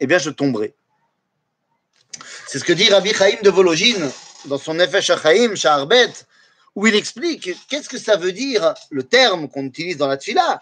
eh 0.00 0.06
bien 0.06 0.18
je 0.18 0.30
tomberai. 0.30 0.74
C'est 2.48 2.58
ce 2.58 2.64
que 2.64 2.72
dit 2.72 2.90
Rabbi 2.90 3.14
Chaim 3.14 3.40
de 3.42 3.50
Vologine 3.50 4.10
dans 4.47 4.57
son 4.57 4.75
Nefesh 4.75 5.09
HaChaim, 5.09 5.55
Sha'arbet, 5.55 6.13
où 6.75 6.87
il 6.87 6.95
explique 6.95 7.49
qu'est-ce 7.67 7.89
que 7.89 7.97
ça 7.97 8.17
veut 8.17 8.31
dire 8.31 8.73
le 8.89 9.03
terme 9.03 9.49
qu'on 9.49 9.65
utilise 9.65 9.97
dans 9.97 10.07
la 10.07 10.17
tfila, 10.17 10.61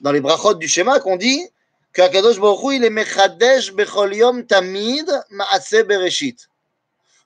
dans 0.00 0.12
les 0.12 0.20
brachot 0.20 0.54
du 0.54 0.68
schéma, 0.68 1.00
qu'on 1.00 1.16
dit 1.16 1.48
qu'Akadosh 1.92 2.38
Baruch 2.38 2.74
il 2.74 2.84
est 2.84 2.90
Mechadesh 2.90 3.72
Bechol 3.72 4.46
Tamid 4.46 5.10
Maase 5.30 5.84
Bereshit. 5.86 6.48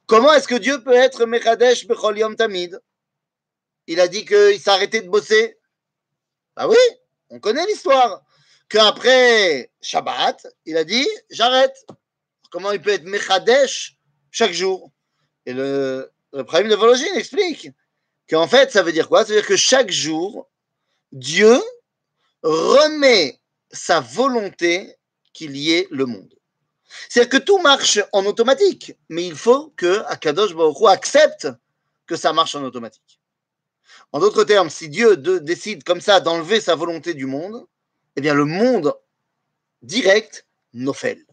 Comment 0.07 0.33
est-ce 0.33 0.49
que 0.49 0.55
Dieu 0.55 0.83
peut 0.83 0.95
être 0.95 1.27
Mechadesh 1.27 1.87
Bechol 1.87 2.37
Tamid? 2.37 2.81
Il 3.87 4.01
a 4.01 4.09
dit 4.09 4.25
qu'il 4.25 4.61
s'est 4.61 4.71
arrêté 4.71 5.01
de 5.01 5.09
bosser. 5.09 5.59
Bah 6.57 6.69
oui, 6.69 6.77
on 7.31 7.41
connaît 7.41 7.67
l'histoire. 7.67 8.23
Qu'après 8.69 9.71
Shabbat, 9.81 10.47
il 10.65 10.77
a 10.77 10.85
dit 10.85 11.09
j'arrête. 11.31 11.87
Comment 12.51 12.73
il 12.73 12.81
peut 12.81 12.91
être 12.91 13.05
Mechadesh 13.05 13.97
chaque 14.31 14.53
jour? 14.53 14.92
Et 15.47 15.53
le, 15.53 16.11
le 16.33 16.45
problème 16.45 16.71
de 16.71 16.77
Vologine 16.77 17.15
explique 17.15 17.71
qu'en 18.29 18.47
fait, 18.47 18.71
ça 18.71 18.83
veut 18.83 18.93
dire 18.93 19.09
quoi? 19.09 19.25
Ça 19.25 19.33
veut 19.33 19.41
dire 19.41 19.47
que 19.49 19.57
chaque 19.57 19.91
jour, 19.91 20.49
Dieu 21.11 21.61
remet 22.43 23.41
sa 23.71 24.01
volonté 24.01 24.97
qu'il 25.33 25.57
y 25.57 25.73
ait 25.73 25.89
le 25.91 26.07
monde. 26.07 26.35
C'est-à-dire 27.09 27.39
que 27.41 27.45
tout 27.45 27.59
marche 27.59 28.01
en 28.13 28.27
automatique, 28.27 28.95
mais 29.09 29.27
il 29.27 29.35
faut 29.35 29.73
que 29.77 30.03
Akadosh 30.07 30.55
Baruch 30.55 30.77
accepte 30.89 31.49
que 32.07 32.17
ça 32.17 32.33
marche 32.33 32.55
en 32.55 32.63
automatique. 32.65 33.21
En 34.13 34.21
d'autres 34.21 34.45
termes, 34.45 34.69
si 34.69 34.91
Dieu 34.91 35.17
de- 35.17 35.39
décide 35.39 35.85
comme 35.85 36.03
ça 36.03 36.21
d'enlever 36.21 36.61
sa 36.61 36.75
volonté 36.75 37.15
du 37.15 37.25
monde, 37.25 37.67
eh 38.17 38.21
bien 38.21 38.35
le 38.35 38.45
monde 38.45 38.95
direct 39.81 40.47
nofel. 40.75 41.25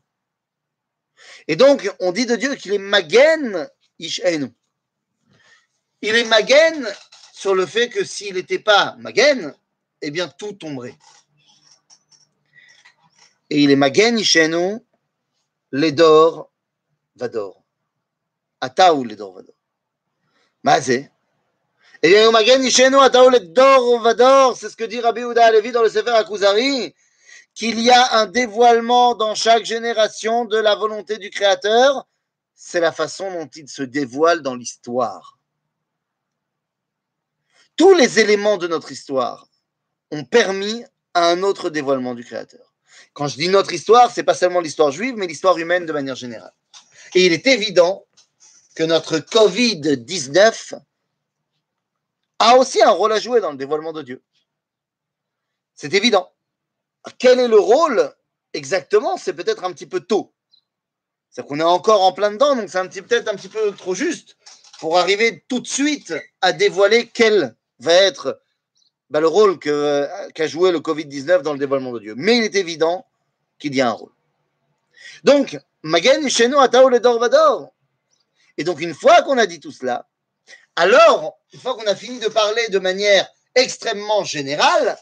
Et 1.50 1.58
donc, 1.58 1.94
on 2.00 2.14
dit 2.14 2.26
de 2.26 2.38
Dieu 2.38 2.56
qu'il 2.56 2.74
est 2.74 2.78
magen 2.78 3.70
Il 4.00 4.56
est 6.02 6.24
magen 6.24 6.88
sur 7.34 7.54
le 7.54 7.66
fait 7.66 7.90
que 7.90 8.06
s'il 8.06 8.36
n'était 8.36 8.60
pas 8.60 8.96
magen, 8.98 9.54
eh 10.02 10.12
bien 10.12 10.30
tout 10.30 10.54
tomberait. 10.54 10.98
Et 13.50 13.62
il 13.64 13.72
est 13.72 13.76
magen 13.76 14.18
ishenu, 14.18 14.80
l'edor 15.72 16.52
vador. 17.16 17.62
Ataou 18.62 19.04
l'edor 19.04 19.34
vador. 19.34 19.56
Mazé. 20.64 21.10
Eh 22.02 22.10
bien, 22.10 22.32
magen 22.32 22.64
ishenu, 22.64 22.98
ataou 22.98 23.30
l'edor 23.30 24.00
vador, 24.02 24.56
c'est 24.56 24.70
ce 24.70 24.78
que 24.78 24.86
dit 24.86 25.02
Rabbi 25.02 25.24
Ouda 25.24 25.46
Alevi 25.46 25.72
dans 25.72 25.84
le 25.84 25.90
Sefer 25.90 26.12
Akuzari, 26.12 26.94
qu'il 27.54 27.80
y 27.82 27.90
a 27.90 28.20
un 28.20 28.28
dévoilement 28.28 29.16
dans 29.16 29.36
chaque 29.36 29.66
génération 29.66 30.46
de 30.46 30.58
la 30.58 30.76
volonté 30.76 31.18
du 31.18 31.30
Créateur. 31.30 32.08
C'est 32.62 32.82
la 32.82 32.92
façon 32.92 33.32
dont 33.32 33.48
il 33.56 33.70
se 33.70 33.84
dévoile 33.84 34.42
dans 34.42 34.54
l'histoire. 34.54 35.40
Tous 37.78 37.94
les 37.94 38.20
éléments 38.20 38.58
de 38.58 38.68
notre 38.68 38.92
histoire 38.92 39.48
ont 40.12 40.26
permis 40.26 40.84
un 41.16 41.42
autre 41.42 41.70
dévoilement 41.70 42.16
du 42.16 42.26
Créateur. 42.26 42.74
Quand 43.14 43.28
je 43.28 43.38
dis 43.38 43.48
notre 43.48 43.72
histoire, 43.72 44.12
c'est 44.12 44.24
pas 44.24 44.34
seulement 44.34 44.60
l'histoire 44.60 44.92
juive, 44.92 45.16
mais 45.16 45.26
l'histoire 45.26 45.58
humaine 45.58 45.86
de 45.86 45.94
manière 45.94 46.16
générale. 46.16 46.52
Et 47.16 47.26
il 47.26 47.32
est 47.32 47.48
évident 47.48 48.06
que 48.76 48.84
notre 48.84 49.20
Covid-19 49.20 50.82
a 52.40 52.58
aussi 52.58 52.84
un 52.84 52.92
rôle 52.92 53.14
à 53.14 53.22
jouer 53.22 53.40
dans 53.40 53.52
le 53.52 53.58
dévoilement 53.58 53.94
de 53.94 54.02
Dieu. 54.02 54.22
C'est 55.76 55.94
évident. 55.94 56.30
Quel 57.20 57.40
est 57.40 57.48
le 57.48 57.60
rôle 57.60 58.14
exactement? 58.52 59.16
C'est 59.16 59.34
peut-être 59.34 59.64
un 59.64 59.72
petit 59.72 59.88
peu 59.88 60.02
tôt. 60.02 60.34
C'est 61.32 61.46
qu'on 61.46 61.60
est 61.60 61.64
encore 61.64 62.02
en 62.02 62.12
plein 62.12 62.32
dedans, 62.32 62.56
donc 62.56 62.70
c'est 62.70 63.02
peut-être 63.02 63.28
un 63.28 63.36
petit 63.36 63.50
peu 63.50 63.72
trop 63.74 63.94
juste 63.94 64.36
pour 64.80 64.98
arriver 64.98 65.44
tout 65.48 65.60
de 65.60 65.68
suite 65.68 66.14
à 66.42 66.54
dévoiler 66.54 67.10
quel 67.14 67.56
va 67.80 67.94
être 67.94 68.42
bah, 69.10 69.20
le 69.20 69.28
rôle 69.28 69.60
qu'a 69.60 70.48
joué 70.48 70.72
le 70.72 70.80
Covid-19 70.80 71.42
dans 71.42 71.54
le 71.54 71.60
dévoilement 71.60 71.92
de 71.92 72.00
Dieu. 72.00 72.14
Mais 72.18 72.38
il 72.38 72.44
est 72.44 72.56
évident 72.56 73.06
qu'il 73.60 73.76
y 73.76 73.82
a 73.82 73.90
un 73.90 73.94
rôle. 73.94 74.12
Donc, 75.24 75.58
Magen 75.84 76.26
Ishenu 76.26 76.58
Atao 76.58 76.90
le 76.90 77.00
Dor 77.00 77.20
Vador. 77.20 77.74
Et 78.58 78.64
donc, 78.64 78.82
une 78.82 78.94
fois 78.94 79.22
qu'on 79.22 79.38
a 79.38 79.46
dit 79.46 79.60
tout 79.60 79.72
cela, 79.72 80.08
alors, 80.76 81.38
une 81.54 81.60
fois 81.60 81.76
qu'on 81.76 81.88
a 81.88 81.96
fini 81.96 82.20
de 82.20 82.28
parler 82.28 82.68
de 82.70 82.80
manière 82.80 83.28
extrêmement 83.56 84.24
générale, 84.24 84.98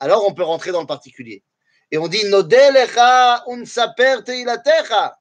alors 0.00 0.26
on 0.26 0.34
peut 0.34 0.42
rentrer 0.42 0.72
dans 0.72 0.80
le 0.80 0.86
particulier. 0.86 1.44
Et 1.90 1.98
on 1.98 2.08
dit 2.08 2.24
Nodelecha 2.24 3.44
unsaper 3.48 4.24
teilatecha. 4.24 5.18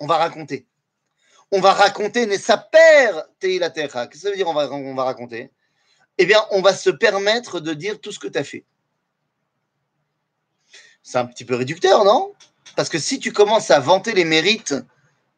On 0.00 0.06
va 0.06 0.16
raconter. 0.16 0.66
On 1.50 1.60
va 1.60 1.72
raconter 1.72 2.26
Nesaper 2.26 3.10
teilatecha. 3.38 4.06
Qu'est-ce 4.06 4.22
que 4.22 4.28
ça 4.28 4.30
veut 4.30 4.36
dire 4.36 4.48
on 4.48 4.54
va, 4.54 4.70
on 4.70 4.94
va 4.94 5.04
raconter? 5.04 5.50
Eh 6.18 6.26
bien, 6.26 6.44
on 6.50 6.60
va 6.60 6.74
se 6.74 6.90
permettre 6.90 7.60
de 7.60 7.72
dire 7.72 8.00
tout 8.00 8.12
ce 8.12 8.18
que 8.18 8.28
tu 8.28 8.38
as 8.38 8.44
fait. 8.44 8.64
C'est 11.02 11.18
un 11.18 11.26
petit 11.26 11.44
peu 11.44 11.54
réducteur, 11.54 12.04
non? 12.04 12.34
Parce 12.76 12.88
que 12.88 12.98
si 12.98 13.18
tu 13.18 13.32
commences 13.32 13.70
à 13.70 13.80
vanter 13.80 14.12
les 14.12 14.24
mérites 14.24 14.74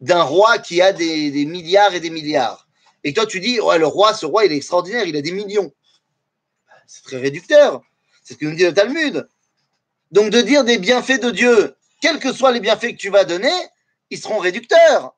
d'un 0.00 0.22
roi 0.22 0.58
qui 0.58 0.80
a 0.82 0.92
des, 0.92 1.30
des 1.30 1.44
milliards 1.44 1.94
et 1.94 2.00
des 2.00 2.10
milliards, 2.10 2.66
et 3.04 3.12
toi 3.12 3.26
tu 3.26 3.40
dis, 3.40 3.60
ouais, 3.60 3.78
le 3.78 3.86
roi, 3.86 4.14
ce 4.14 4.26
roi, 4.26 4.46
il 4.46 4.52
est 4.52 4.56
extraordinaire, 4.56 5.04
il 5.04 5.16
a 5.16 5.22
des 5.22 5.32
millions. 5.32 5.72
C'est 6.86 7.04
très 7.04 7.18
réducteur. 7.18 7.82
C'est 8.22 8.34
ce 8.34 8.38
que 8.38 8.46
nous 8.46 8.56
dit 8.56 8.64
le 8.64 8.74
Talmud. 8.74 9.28
Donc 10.10 10.30
de 10.30 10.40
dire 10.40 10.64
des 10.64 10.78
bienfaits 10.78 11.20
de 11.20 11.30
Dieu, 11.30 11.76
quels 12.00 12.18
que 12.18 12.32
soient 12.32 12.52
les 12.52 12.60
bienfaits 12.60 12.92
que 12.92 12.96
tu 12.96 13.10
vas 13.10 13.24
donner, 13.24 13.52
ils 14.10 14.20
seront 14.20 14.38
réducteurs. 14.38 15.14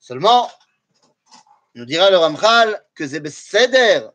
Seulement, 0.00 0.50
nous 1.74 1.84
dira 1.84 2.10
le 2.10 2.16
Ramchal 2.16 2.84
que 2.94 3.06
c'est 3.06 3.26
Seder, 3.28 4.08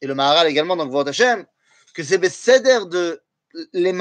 et 0.00 0.06
le 0.06 0.14
Maharal 0.14 0.46
également 0.46 0.76
dans 0.76 0.84
le 0.84 0.90
Vod 0.90 1.08
Hashem, 1.08 1.46
que 1.94 2.02
c'est 2.02 2.28
Seder 2.28 2.86
de 2.86 3.22
les 3.72 3.92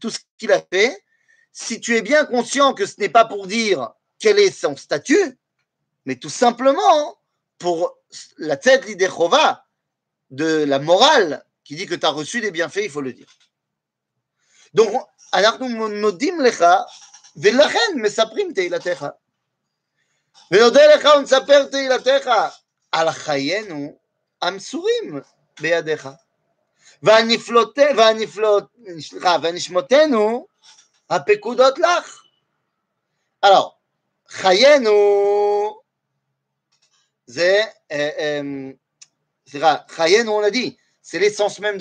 tout 0.00 0.10
ce 0.10 0.18
qu'il 0.36 0.50
a 0.52 0.60
fait, 0.60 1.04
si 1.52 1.80
tu 1.80 1.96
es 1.96 2.02
bien 2.02 2.24
conscient 2.24 2.74
que 2.74 2.86
ce 2.86 2.94
n'est 2.98 3.08
pas 3.08 3.24
pour 3.24 3.46
dire 3.46 3.92
quel 4.18 4.38
est 4.38 4.50
son 4.50 4.76
statut, 4.76 5.38
mais 6.04 6.16
tout 6.16 6.30
simplement 6.30 7.18
pour 7.58 7.96
la 8.38 8.56
tête 8.56 8.86
l'idéchova 8.86 9.64
de 10.30 10.64
la 10.64 10.78
morale 10.78 11.44
qui 11.62 11.76
dit 11.76 11.86
que 11.86 11.94
tu 11.94 12.06
as 12.06 12.10
reçu 12.10 12.40
des 12.40 12.50
bienfaits, 12.50 12.80
il 12.82 12.90
faut 12.90 13.00
le 13.00 13.12
dire. 13.12 13.28
Donc, 14.74 14.90
ולכן 17.36 17.92
מספרים 17.96 18.52
תהילתך. 18.54 19.06
ונודה 20.50 20.94
לך 20.94 21.04
ונספר 21.18 21.66
תהילתך 21.66 22.30
על 22.92 23.10
חיינו 23.10 23.98
המסורים 24.42 25.20
בידיך. 25.60 26.08
והנפלאות, 27.02 27.78
והנפלאות, 27.96 28.64
סליחה, 29.00 29.36
ונשמותינו 29.42 30.46
הפקודות 31.10 31.78
לך. 31.78 32.22
Alors, 33.46 33.70
חיינו 34.28 34.92
זה, 37.26 37.62
אה, 37.92 38.10
אה, 38.18 38.40
סליחה, 39.48 39.76
חיינו 39.88 40.42
on 40.42 40.44
a 40.44 40.50
dit, 40.50 40.76
c'est 41.02 41.18
l'essence 41.18 41.58
même. 41.60 41.78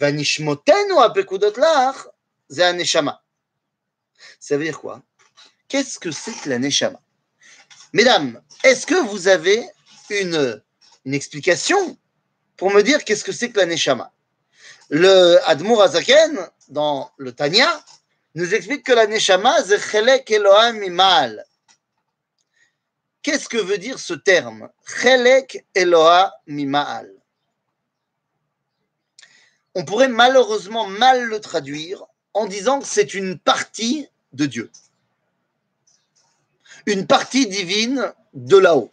והנשמותינו 0.00 1.04
הפקודות 1.04 1.58
לך, 1.58 2.06
זה 2.48 2.68
הנשמה. 2.68 3.12
Ça 4.40 4.56
veut 4.56 4.64
dire 4.64 4.80
quoi? 4.80 5.02
Qu'est-ce 5.68 5.98
que 5.98 6.10
c'est 6.10 6.32
que 6.32 6.48
la 6.48 6.58
neshama? 6.58 7.00
Mesdames, 7.92 8.40
est-ce 8.64 8.86
que 8.86 8.94
vous 8.94 9.28
avez 9.28 9.64
une, 10.10 10.62
une 11.04 11.14
explication 11.14 11.96
pour 12.56 12.70
me 12.70 12.82
dire 12.82 13.04
qu'est-ce 13.04 13.24
que 13.24 13.32
c'est 13.32 13.50
que 13.50 13.58
la 13.58 13.66
neshama? 13.66 14.12
Le 14.90 15.38
Admour 15.48 15.82
Azaken, 15.82 16.38
dans 16.68 17.10
le 17.16 17.32
Tanya, 17.32 17.84
nous 18.34 18.54
explique 18.54 18.84
que 18.84 18.92
la 18.92 19.06
neshama, 19.06 19.62
c'est 19.64 19.78
chelek 19.78 20.30
Elohim 20.30 20.78
mimal. 20.78 21.44
Qu'est-ce 23.22 23.48
que 23.48 23.58
veut 23.58 23.78
dire 23.78 23.98
ce 23.98 24.14
terme? 24.14 24.68
Chelek 24.84 25.66
Eloha 25.74 26.34
mimal. 26.46 27.12
on 29.74 29.84
pourrait 29.84 30.08
malheureusement 30.08 30.86
mal 30.86 31.24
le 31.24 31.40
traduire 31.40 32.04
en 32.34 32.46
disant 32.46 32.80
que 32.80 32.86
c'est 32.86 33.14
une 33.14 33.38
partie 33.38 34.08
de 34.32 34.46
Dieu. 34.46 34.70
Une 36.86 37.06
partie 37.06 37.46
divine 37.46 38.12
de 38.34 38.56
là-haut. 38.56 38.90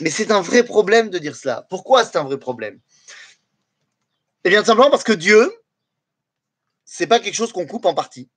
Mais 0.00 0.10
c'est 0.10 0.30
un 0.30 0.40
vrai 0.40 0.62
problème 0.62 1.10
de 1.10 1.18
dire 1.18 1.36
cela. 1.36 1.66
Pourquoi 1.68 2.04
c'est 2.04 2.16
un 2.16 2.24
vrai 2.24 2.38
problème? 2.38 2.80
Eh 4.44 4.48
bien, 4.48 4.62
simplement 4.62 4.90
parce 4.90 5.04
que 5.04 5.12
Dieu, 5.12 5.52
c'est 6.84 7.06
pas 7.06 7.18
quelque 7.18 7.34
chose 7.34 7.52
qu'on 7.52 7.66
coupe 7.66 7.84
en 7.84 7.94
partie. 7.94 8.28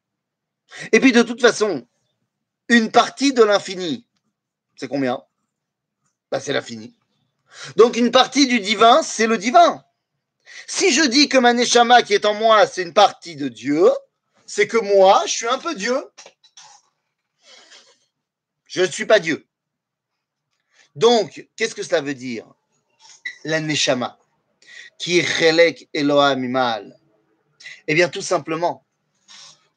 Et 0.92 1.00
puis, 1.00 1.12
de 1.12 1.22
toute 1.22 1.42
façon, 1.42 1.88
une 2.68 2.92
partie 2.92 3.34
de 3.34 3.44
l'infini, 3.44 4.06
c'est 4.76 4.88
combien? 4.88 5.22
Bah, 6.32 6.40
C'est 6.40 6.54
l'infini. 6.54 6.96
Donc, 7.76 7.98
une 7.98 8.12
partie 8.12 8.48
du 8.48 8.60
divin, 8.60 9.02
c'est 9.04 9.28
le 9.28 9.38
divin. 9.38 9.84
Si 10.68 10.92
je 10.92 11.04
dis 11.04 11.30
que 11.30 11.38
ma 11.38 11.54
neshama 11.54 12.02
qui 12.04 12.14
est 12.14 12.26
en 12.26 12.34
moi, 12.34 12.66
c'est 12.68 12.84
une 12.84 12.94
partie 12.94 13.36
de 13.36 13.48
Dieu, 13.48 13.90
c'est 14.50 14.68
que 14.68 14.78
moi, 14.78 15.22
je 15.28 15.32
suis 15.32 15.48
un 15.48 15.60
peu 15.60 15.76
Dieu. 15.76 15.96
Je 18.66 18.82
ne 18.82 18.88
suis 18.88 19.06
pas 19.06 19.20
Dieu. 19.20 19.48
Donc, 20.96 21.48
qu'est-ce 21.56 21.76
que 21.76 21.84
cela 21.84 22.02
veut 22.02 22.16
dire 22.16 22.48
La 23.44 23.60
neshama, 23.60 24.18
qui 24.98 25.20
est 25.20 25.88
Elohim 25.94 26.44
Imal? 26.44 26.98
Eh 27.88 27.94
bien, 27.94 28.10
tout 28.10 28.24
simplement, 28.24 28.88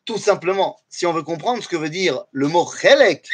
tout 0.06 0.16
simplement, 0.16 0.80
si 0.88 1.04
on 1.04 1.12
veut 1.12 1.22
comprendre 1.22 1.62
ce 1.62 1.68
que 1.68 1.76
veut 1.76 1.90
dire 1.90 2.24
le 2.32 2.48
mot 2.48 2.66
chelek 2.66 3.28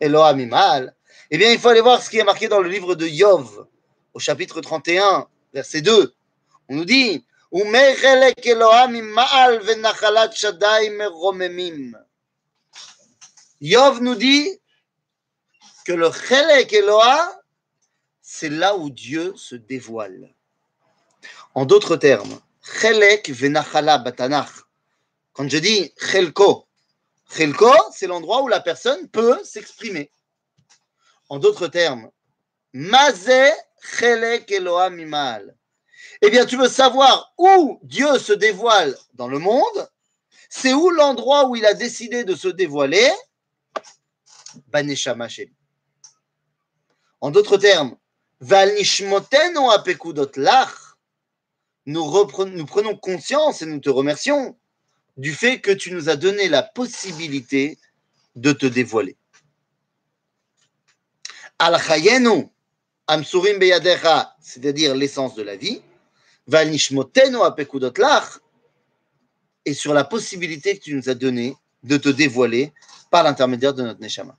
Elohim 0.00 0.40
Imal, 0.40 0.96
eh 1.30 1.38
bien, 1.38 1.52
il 1.52 1.60
faut 1.60 1.68
aller 1.68 1.82
voir 1.82 2.02
ce 2.02 2.10
qui 2.10 2.18
est 2.18 2.24
marqué 2.24 2.48
dans 2.48 2.60
le 2.60 2.68
livre 2.68 2.96
de 2.96 3.06
Yov, 3.06 3.64
au 4.12 4.18
chapitre 4.18 4.60
31, 4.60 5.28
verset 5.54 5.82
2. 5.82 6.12
On 6.68 6.74
nous 6.74 6.84
dit 6.84 7.24
Yov 7.52 7.66
nous 14.00 14.14
dit 14.14 14.60
que 15.84 15.92
le 15.92 16.12
Chelek 16.12 16.72
Eloah, 16.72 17.42
c'est 18.22 18.50
là 18.50 18.76
où 18.76 18.88
Dieu 18.88 19.34
se 19.36 19.56
dévoile. 19.56 20.32
En 21.54 21.66
d'autres 21.66 21.96
termes, 21.96 22.40
Chelek 22.62 23.30
Venachala 23.30 23.98
Batanach. 23.98 24.52
Quand 25.32 25.48
je 25.48 25.58
dis 25.58 25.92
Chelko, 25.98 26.68
Chelko, 27.36 27.72
c'est 27.92 28.06
l'endroit 28.06 28.42
où 28.42 28.48
la 28.48 28.60
personne 28.60 29.08
peut 29.08 29.42
s'exprimer. 29.42 30.12
En 31.28 31.40
d'autres 31.40 31.66
termes, 31.66 32.12
Mazé 32.72 33.50
Chelek 33.82 34.48
Eloah 34.52 34.90
Mimal. 34.90 35.56
Eh 36.22 36.30
bien, 36.30 36.44
tu 36.44 36.56
veux 36.56 36.68
savoir 36.68 37.32
où 37.38 37.80
Dieu 37.82 38.18
se 38.18 38.32
dévoile 38.32 38.96
dans 39.14 39.28
le 39.28 39.38
monde 39.38 39.88
C'est 40.48 40.74
où 40.74 40.90
l'endroit 40.90 41.48
où 41.48 41.56
il 41.56 41.64
a 41.64 41.74
décidé 41.74 42.24
de 42.24 42.34
se 42.34 42.48
dévoiler? 42.48 43.10
Baneshama 44.68 45.28
En 47.20 47.30
d'autres 47.30 47.56
termes, 47.56 47.96
nous, 51.86 52.04
nous 52.46 52.66
prenons 52.66 52.96
conscience 52.96 53.62
et 53.62 53.66
nous 53.66 53.80
te 53.80 53.90
remercions 53.90 54.58
du 55.16 55.34
fait 55.34 55.60
que 55.60 55.70
tu 55.70 55.92
nous 55.92 56.08
as 56.08 56.16
donné 56.16 56.48
la 56.48 56.62
possibilité 56.62 57.78
de 58.36 58.52
te 58.52 58.66
dévoiler. 58.66 59.16
Al 61.58 61.78
amsurim 63.06 63.58
beyadecha, 63.58 64.34
c'est-à-dire 64.40 64.94
l'essence 64.94 65.34
de 65.34 65.42
la 65.42 65.56
vie, 65.56 65.82
et 69.67 69.73
sur 69.73 69.93
la 69.93 70.03
possibilité 70.03 70.77
que 70.77 70.83
tu 70.83 70.95
nous 70.95 71.09
as 71.09 71.15
donnée 71.15 71.55
de 71.83 71.97
te 71.97 72.09
dévoiler 72.09 72.73
par 73.09 73.23
l'intermédiaire 73.23 73.73
de 73.73 73.83
notre 73.83 73.99
Neshama. 73.99 74.37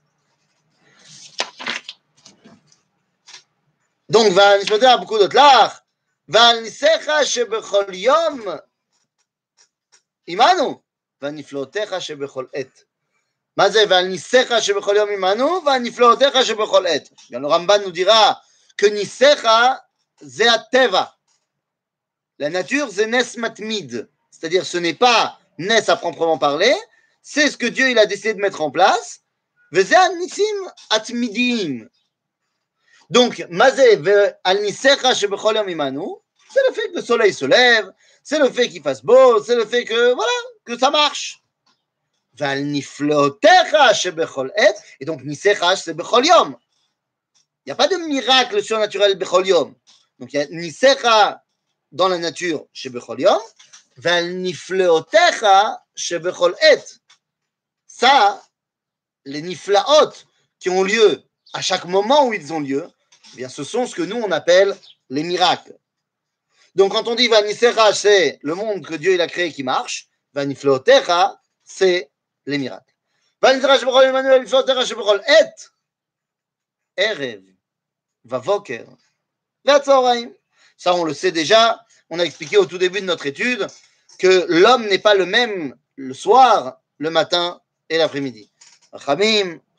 Donc, 4.09 4.33
va 4.33 4.97
beaucoup 4.99 5.19
d'autres 5.19 5.83
ועל 6.29 6.61
ניסיך 6.61 7.11
שבכל 7.25 7.95
יום 7.95 8.41
עמנו, 10.27 10.81
ונפלאותיך 11.23 11.95
שבכל 12.01 12.47
עת. 12.55 12.85
מה 13.57 13.71
זה 13.71 13.85
ועל 13.89 14.07
ניסיך 14.07 14.55
שבכל 14.61 14.95
יום 14.97 15.09
עמנו, 15.11 15.65
והנפלאותיך 15.67 16.45
שבכל 16.45 16.87
עת. 16.87 17.11
גם 17.33 17.45
הרמב"ן 17.45 17.81
nous 17.85 17.93
dira 17.93 18.35
que 18.79 18.87
ניסיך 18.87 19.47
זה 20.21 20.53
הטבע. 20.53 21.05
la 22.42 22.50
nature, 22.50 22.90
c'est 22.92 23.06
Matmid. 23.38 24.10
C'est-à-dire, 24.32 24.66
ce 24.66 24.80
n'est 24.80 24.96
pas 24.96 25.38
Nes 25.60 25.92
à 25.92 25.96
proprement 25.96 26.40
parler, 26.40 26.74
c'est 27.22 27.52
ce 27.52 27.56
que 27.56 27.68
Dieu 27.68 27.92
il 27.92 28.00
a 28.00 28.08
décidé 28.08 28.34
de 28.34 28.42
mettre 28.42 28.62
en 28.62 28.72
place. 28.72 29.20
Donc, 33.12 33.36
c'est 33.36 33.48
le 36.68 36.74
fait 36.74 36.90
que 36.90 36.96
le 36.96 37.02
soleil 37.04 37.32
se 37.32 37.46
lève, 37.46 37.94
c'est 38.24 38.40
le 38.40 38.50
fait 38.50 38.70
qu'il 38.70 38.82
fasse 38.82 39.04
beau, 39.04 39.44
c'est 39.44 39.56
le 39.56 39.68
fait 39.68 39.86
que, 39.86 40.14
voilà, 40.14 40.32
que 40.66 40.80
ça 40.80 40.90
marche. 40.90 41.44
Et, 45.00 45.06
donc 45.06 45.24
Nisecha 45.24 45.76
c'est. 45.76 45.92
Il 45.92 46.56
n'y 47.68 47.72
a 47.72 47.76
pas 47.76 47.88
de 47.88 47.98
miracle 47.98 48.64
surnaturel. 48.64 49.16
Donc, 50.18 50.34
il 50.34 50.38
y 50.38 50.40
a 50.40 50.48
dans 51.92 52.08
la 52.08 52.18
nature 52.18 52.66
chez 52.74 52.90
Bechol 52.90 53.22
Yom, 53.22 53.42
chez 55.96 56.16
Et. 56.16 56.80
Ça, 57.88 58.42
les 59.26 59.42
niflaot 59.42 60.14
qui 60.60 60.70
ont 60.70 60.84
lieu 60.84 61.24
à 61.54 61.62
chaque 61.62 61.86
moment 61.86 62.28
où 62.28 62.34
ils 62.34 62.54
ont 62.54 62.60
lieu, 62.60 62.90
eh 63.34 63.38
bien, 63.38 63.50
ce 63.50 63.64
sont 63.64 63.86
ce 63.86 63.96
que 63.96 64.02
nous 64.02 64.18
on 64.18 64.32
appelle 64.32 64.76
les 65.10 65.24
miracles. 65.24 65.78
Donc, 66.76 66.94
quand 66.94 67.08
on 67.08 67.16
dit 67.16 67.28
Vanisera, 67.28 67.94
c'est 67.94 68.40
le 68.42 68.56
monde 68.56 68.86
que 68.86 68.96
Dieu 68.96 69.14
il 69.14 69.22
a 69.22 69.28
créé 69.28 69.52
qui 69.52 69.64
marche. 69.64 70.08
Vanifleotecha, 70.34 71.42
c'est 71.64 72.10
les 72.46 72.58
miracles. 72.58 72.94
Vanisera 73.42 73.78
Shebechol 73.78 74.06
Emmanuel, 74.06 74.34
Vanifleotecha 74.34 74.86
Shebechol 74.86 75.22
Et. 75.28 75.72
Erev, 76.98 77.44
Vavoker, 78.24 78.86
Vatzoraim. 79.66 80.32
Ça, 80.82 80.96
on 80.96 81.04
le 81.04 81.14
sait 81.14 81.32
déjà. 81.32 81.86
On 82.10 82.18
a 82.18 82.24
expliqué 82.24 82.58
au 82.58 82.66
tout 82.66 82.80
début 82.80 83.02
de 83.02 83.06
notre 83.06 83.28
étude 83.28 83.68
que 84.18 84.48
l'homme 84.50 84.88
n'est 84.88 84.98
pas 84.98 85.14
le 85.14 85.28
même 85.28 85.76
le 85.96 86.16
soir, 86.16 86.82
le 86.98 87.12
matin 87.12 87.62
et 87.88 88.00
l'après-midi. 88.00 88.52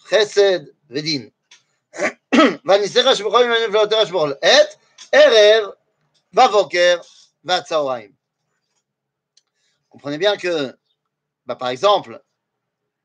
Chesed, 0.09 0.73
Vedin. 0.89 1.27
Comprenez 9.91 10.19
bien 10.19 10.37
que, 10.37 10.73
bah, 11.47 11.57
par 11.57 11.71
exemple, 11.71 12.23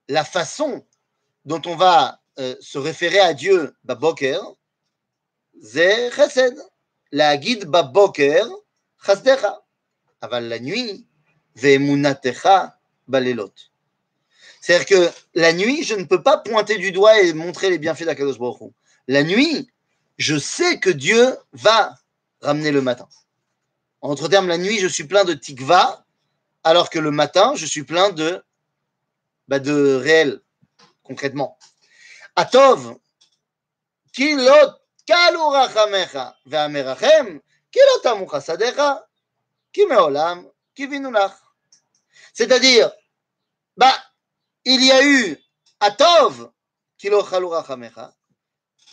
la 0.08 0.24
façon 0.24 0.86
dont 1.46 1.64
on 1.66 1.76
va 1.76 2.22
euh, 2.38 2.56
se 2.60 2.78
référer 2.78 3.22
à 3.22 3.34
Dieu, 3.34 3.76
Boker, 3.84 4.54
c'est 5.64 6.12
Chesed 6.12 6.56
la 7.12 7.38
guide 7.38 7.66
baboker 7.66 8.46
chasdecha. 9.06 9.62
Aval 10.22 10.48
la 10.48 10.60
nuit, 10.60 11.08
ve'emunatecha 11.56 12.80
balelot. 13.08 13.54
C'est-à-dire 14.62 14.86
que 14.86 15.12
la 15.34 15.54
nuit, 15.54 15.84
je 15.84 15.96
ne 15.96 16.04
peux 16.04 16.22
pas 16.22 16.38
pointer 16.38 16.78
du 16.78 16.92
doigt 16.92 17.22
et 17.22 17.34
montrer 17.34 17.70
les 17.70 17.78
bienfaits 17.78 18.04
d'Akadosh 18.04 18.40
Baruch 18.40 18.74
La 19.08 19.24
nuit, 19.24 19.70
je 20.18 20.38
sais 20.38 20.80
que 20.80 20.90
Dieu 20.90 21.38
va 21.54 21.96
ramener 22.42 22.72
le 22.72 22.82
matin. 22.82 23.08
En 24.02 24.10
d'autres 24.10 24.28
termes, 24.28 24.48
la 24.48 24.58
nuit, 24.58 24.80
je 24.80 24.88
suis 24.88 25.06
plein 25.06 25.24
de 25.24 25.34
tikva, 25.34 26.06
alors 26.64 26.90
que 26.90 27.00
le 27.00 27.12
matin, 27.12 27.54
je 27.56 27.66
suis 27.66 27.84
plein 27.84 28.10
de, 28.10 28.44
bah 29.48 29.60
de 29.60 29.96
réel, 29.96 30.42
concrètement. 31.04 31.58
Atov, 32.36 32.98
kilot 34.12 34.74
קלו 35.07 35.49
רחמך, 35.49 36.19
והמרחם, 36.47 37.39
כי 37.73 37.81
לא 37.81 38.03
תמו 38.03 38.27
חסדיך, 38.27 38.83
כי 39.73 39.85
מעולם 39.85 40.45
קיווינו 40.75 41.13
לך. 41.13 41.33
C'est-à-dire, 42.35 42.91
bah, 43.77 43.95
il 44.65 44.85
y 44.85 44.93
a 44.93 45.03
eu 45.03 45.37
Atov, 45.81 46.51
qui 46.97 47.09
lo 47.09 47.25
chalou 47.25 47.49
rachamecha, 47.49 48.13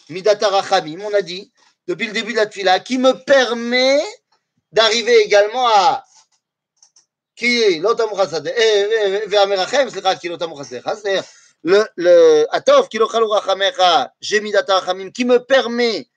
midata 0.10 0.50
rachamim, 0.50 1.02
on 1.02 1.14
a 1.14 1.22
dit, 1.22 1.52
depuis 1.88 2.08
le 2.08 2.14
début 2.14 2.34
de 2.34 2.38
la 2.38 2.48
tfila, 2.48 2.80
qui 2.80 2.98
me 2.98 3.14
permet 3.24 4.02
d'arriver 4.72 5.18
également 5.22 5.68
à 5.68 6.04
qui 7.36 7.80
l'otamu 7.80 8.16
chasadecha, 8.16 8.54
והמרחם, 9.30 9.90
סליחה, 9.90 10.16
כי 10.16 10.30
לא 10.30 10.38
תמו 10.38 10.56
חסדיך, 10.56 10.90
c'est-à-dire, 10.96 11.24
le, 11.65 11.87
le 11.97 12.47
Atov 12.55 12.89
j'ai 14.21 14.41
qui 15.13 15.25
me 15.25 15.39
permet 15.39 16.09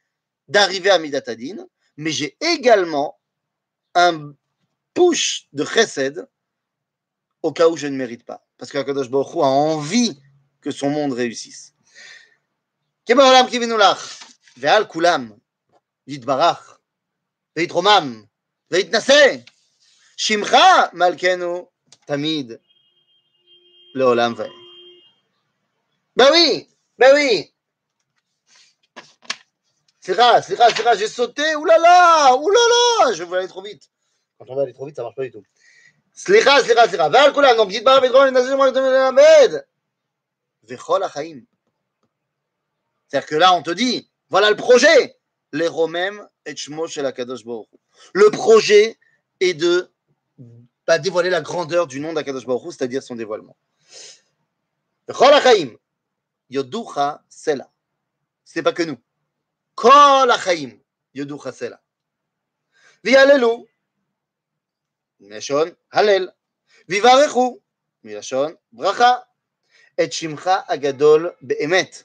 d'arriver 0.48 0.90
à 0.90 1.00
Midatadin, 1.00 1.66
mais 1.96 2.12
j'ai 2.12 2.38
également 2.42 3.18
un 3.96 4.34
push 4.94 5.48
de 5.54 5.66
Chesed 5.66 6.28
au 7.42 7.52
cas 7.54 7.70
où 7.70 7.78
je 7.78 7.88
ne 7.88 7.96
mérite 7.96 8.26
pas. 8.26 8.46
Parce 8.58 8.72
qu'Akadosh 8.72 9.10
Baruch 9.10 9.34
Hu 9.36 9.40
a 9.42 9.46
envie 9.48 10.20
que 10.62 10.72
son 10.72 10.90
monde 10.90 11.14
réussisse. 11.14 11.74
Ve'al 14.58 14.88
shimcha 20.18 20.92
tamid. 22.06 22.60
לעולם 26.17 26.33
ועד. 26.33 26.33
Ben 26.33 26.33
oui, 26.33 26.69
ben 26.99 27.15
oui. 27.15 27.53
Sira, 30.01 30.43
Sira, 30.43 30.69
Sira, 30.71 30.97
j'ai 30.97 31.09
sauté, 31.09 31.55
oulala, 31.55 32.37
oulala, 32.37 33.13
je 33.15 33.23
voulais 33.23 33.39
aller 33.41 33.49
trop 33.49 33.63
vite. 33.63 33.89
Quand 34.39 34.47
on 34.49 34.57
va 34.57 34.63
aller 34.63 34.75
trop 34.75 34.87
vite, 34.87 34.97
ça 34.97 35.03
marche 35.03 35.15
pas 35.15 35.23
du 35.23 35.31
tout. 35.31 35.45
סליחה, 36.15 36.63
סליחה, 36.63 36.89
סליחה. 36.89 37.09
ועל 37.13 37.35
כולם, 37.35 37.67
נגיד 37.67 37.85
בר 37.85 37.99
ודרום, 38.03 38.25
נזיר 38.25 38.57
מועד 38.57 38.77
ללמד. 38.77 39.61
וכל 40.65 41.03
החיים. 41.03 41.45
C'est-à-dire 43.09 43.29
que 43.29 43.35
là, 43.35 43.55
on 43.55 43.63
te 43.63 43.71
dit, 43.71 44.11
voilà 44.29 44.51
le 44.51 44.57
projet. 44.57 45.17
Les 45.53 45.69
Romains 45.69 46.29
et 46.47 46.57
Shmo 46.57 46.89
chez 46.89 47.03
la 47.03 47.13
Kadosh 47.13 47.45
Baruch 47.45 47.69
Hu. 47.73 47.77
Le 48.15 48.31
projet 48.31 48.99
est 49.41 49.55
de 49.55 49.91
bah, 50.87 50.99
dévoiler 50.99 51.29
la 51.29 51.43
grandeur 51.43 51.87
du 51.87 52.01
nom 52.01 52.15
d'Akadosh 52.15 52.47
Baruch 52.47 52.65
Hu, 52.65 52.73
c'est-à-dire 52.73 53.03
son 53.03 53.17
dévoilement. 53.17 53.57
Chol 55.11 55.33
HaChaim, 55.35 55.77
Yoducha 56.51 57.25
Sela. 57.29 57.71
C'est 58.45 58.63
pas 58.63 58.73
que 58.73 58.83
nous. 58.83 58.99
Kol 59.75 60.31
HaChaim, 60.31 60.79
Yoducha 61.15 61.53
Sela. 61.53 61.81
Vialelu, 63.05 63.67
מלשון 65.21 65.69
הלל, 65.93 66.29
ויברכו 66.89 67.59
מלשון 68.05 68.55
ברכה, 68.73 69.17
את 70.05 70.13
שמך 70.13 70.51
הגדול 70.69 71.31
באמת. 71.43 72.03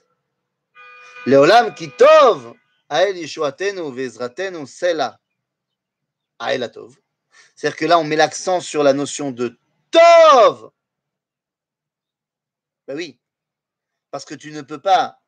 לעולם 1.26 1.64
כי 1.76 1.86
טוב 1.98 2.54
האל 2.90 3.16
ישועתנו 3.16 3.96
ועזרתנו 3.96 4.66
סלע 4.66 5.10
האל 6.40 6.62
הטוב. 6.62 6.98
C'est-à-dire 7.56 7.76
que 7.76 7.84
là, 7.86 7.98
on 7.98 8.04
met 8.04 8.16
l'accent 8.16 8.60
sur 8.60 8.82
la 8.82 8.92
notion 8.92 9.32
de 9.32 9.58
Tov. 9.90 10.70
Ben 12.86 12.96
oui, 12.96 13.18
parce 14.13 14.25
que 14.25 14.35
tu 14.35 14.51
ne 14.51 14.61
peux 14.61 14.77
pas 14.77 15.23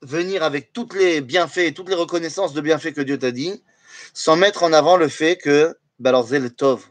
venir 0.00 0.44
avec 0.44 0.72
toutes 0.72 0.94
les 0.94 1.20
bienfaits, 1.20 1.74
toutes 1.74 1.88
les 1.88 1.96
reconnaissances 1.96 2.52
de 2.52 2.60
bienfaits 2.60 2.92
que 2.92 3.00
Dieu 3.00 3.18
t'a 3.18 3.32
dit, 3.32 3.64
sans 4.14 4.36
mettre 4.36 4.62
en 4.62 4.72
avant 4.72 4.96
le 4.96 5.08
fait 5.08 5.36
que, 5.36 5.76
ben 5.98 6.10
alors, 6.10 6.28
c'est 6.28 6.38
le 6.38 6.50
Tov. 6.50 6.88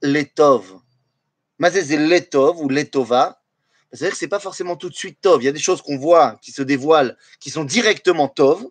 L'étov. 0.00 0.80
Mais 1.58 1.72
c'est 1.72 1.96
l'étov 1.96 2.60
ou 2.60 2.68
l'étova. 2.68 3.42
C'est-à-dire 3.92 4.12
que 4.12 4.18
ce 4.18 4.24
n'est 4.26 4.28
pas 4.28 4.38
forcément 4.38 4.76
tout 4.76 4.90
de 4.90 4.94
suite 4.94 5.20
tov. 5.20 5.42
Il 5.42 5.46
y 5.46 5.48
a 5.48 5.52
des 5.52 5.58
choses 5.58 5.82
qu'on 5.82 5.98
voit 5.98 6.38
qui 6.40 6.52
se 6.52 6.62
dévoilent, 6.62 7.16
qui 7.40 7.50
sont 7.50 7.64
directement 7.64 8.28
tov. 8.28 8.62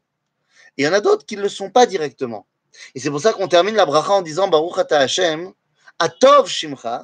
Et 0.78 0.84
il 0.84 0.86
y 0.86 0.88
en 0.88 0.94
a 0.94 1.02
d'autres 1.02 1.26
qui 1.26 1.36
ne 1.36 1.42
le 1.42 1.50
sont 1.50 1.70
pas 1.70 1.86
directement. 1.86 2.48
Et 2.94 3.02
c'est 3.02 3.10
pour 3.10 3.20
ça 3.20 3.34
qu'on 3.34 3.50
termine 3.50 3.76
la 3.76 3.86
bracha 3.86 4.14
en 4.14 4.22
disant 4.22 4.48
Baruch 4.48 4.78
ata 4.78 5.00
Hashem, 5.00 5.52
atov 6.00 6.48
shimcha. 6.48 7.04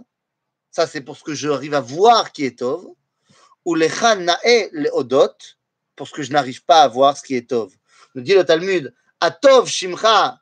Ça, 0.69 0.87
c'est 0.87 1.01
pour 1.01 1.17
ce 1.17 1.23
que 1.25 1.33
j'arrive 1.33 1.73
à 1.73 1.81
voir 1.81 2.31
qui 2.31 2.45
est 2.45 2.59
tov. 2.59 2.85
Ou 3.65 3.75
lecha 3.75 4.15
nae 4.15 4.69
leodot, 4.71 5.35
pour 5.95 6.07
ce 6.07 6.13
que 6.13 6.23
je 6.23 6.31
n'arrive 6.31 6.63
pas 6.65 6.81
à 6.81 6.87
voir 6.87 7.17
ce 7.17 7.23
qui 7.23 7.35
est 7.35 7.49
tov. 7.49 7.73
Nous 8.15 8.21
dit 8.21 8.33
le 8.33 8.43
Talmud, 8.43 8.93
atov 9.19 9.67
shimcha, 9.67 10.41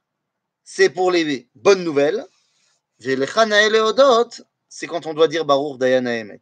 c'est 0.63 0.89
pour 0.89 1.11
les 1.11 1.49
bonnes 1.55 1.83
nouvelles 1.83 2.25
c'est 4.69 4.87
quand 4.87 5.05
on 5.05 5.13
doit 5.13 5.27
dire 5.27 5.45
Baruch 5.45 5.77
Dayana 5.77 6.17
Emet. 6.17 6.41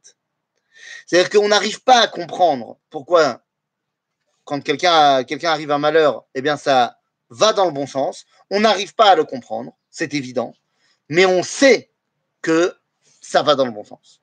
C'est-à-dire 1.05 1.29
qu'on 1.29 1.47
n'arrive 1.47 1.83
pas 1.83 1.99
à 2.01 2.07
comprendre 2.07 2.79
pourquoi, 2.89 3.43
quand 4.43 4.61
quelqu'un 4.61 5.23
quelqu'un 5.23 5.51
arrive 5.51 5.71
à 5.71 5.77
malheur, 5.77 6.25
eh 6.33 6.41
bien 6.41 6.57
ça 6.57 6.97
va 7.29 7.53
dans 7.53 7.65
le 7.65 7.71
bon 7.71 7.85
sens. 7.87 8.25
On 8.49 8.59
n'arrive 8.61 8.95
pas 8.95 9.11
à 9.11 9.15
le 9.15 9.23
comprendre, 9.23 9.75
c'est 9.89 10.13
évident, 10.13 10.53
mais 11.09 11.25
on 11.25 11.43
sait 11.43 11.91
que 12.41 12.75
ça 13.21 13.43
va 13.43 13.55
dans 13.55 13.65
le 13.65 13.71
bon 13.71 13.83
sens. 13.83 14.21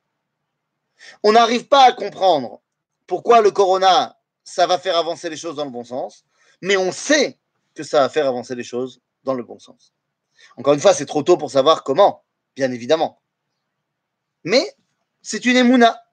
On 1.23 1.33
n'arrive 1.33 1.67
pas 1.67 1.83
à 1.83 1.91
comprendre 1.91 2.61
pourquoi 3.07 3.41
le 3.41 3.51
corona, 3.51 4.17
ça 4.43 4.67
va 4.67 4.77
faire 4.77 4.97
avancer 4.97 5.29
les 5.29 5.37
choses 5.37 5.55
dans 5.55 5.65
le 5.65 5.71
bon 5.71 5.83
sens, 5.83 6.25
mais 6.61 6.77
on 6.77 6.91
sait 6.91 7.39
que 7.73 7.83
ça 7.83 8.01
va 8.01 8.09
faire 8.09 8.27
avancer 8.27 8.55
les 8.55 8.63
choses 8.63 9.01
dans 9.23 9.33
le 9.33 9.43
bon 9.43 9.59
sens. 9.59 9.93
Encore 10.57 10.73
une 10.73 10.79
fois, 10.79 10.93
c'est 10.93 11.05
trop 11.05 11.23
tôt 11.23 11.37
pour 11.37 11.51
savoir 11.51 11.83
comment, 11.83 12.23
bien 12.55 12.71
évidemment. 12.71 13.21
Mais 14.43 14.75
c'est 15.21 15.45
une 15.45 15.57
émouna, 15.57 16.03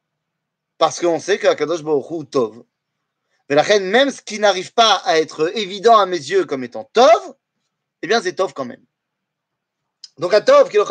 parce 0.79 1.01
qu'on 1.01 1.21
sait 1.21 1.39
que 1.39 1.83
Baruch 1.83 2.31
Tov. 2.31 2.65
Mais 3.49 3.57
la 3.57 3.63
reine, 3.63 3.85
même 3.85 4.11
ce 4.11 4.23
qui 4.23 4.39
n'arrive 4.39 4.73
pas 4.73 4.95
à 5.05 5.19
être 5.19 5.57
évident 5.57 5.99
à 5.99 6.07
mes 6.07 6.17
yeux 6.17 6.45
comme 6.45 6.65
étant 6.65 6.85
Tov, 6.93 7.35
eh 8.03 8.07
bien 8.07 8.23
c'est 8.23 8.35
Tov 8.35 8.53
quand 8.55 8.65
même. 8.65 8.85
Donc 10.19 10.35
à 10.35 10.41
Tov, 10.41 10.69
ki 10.69 10.77
lo 10.79 10.85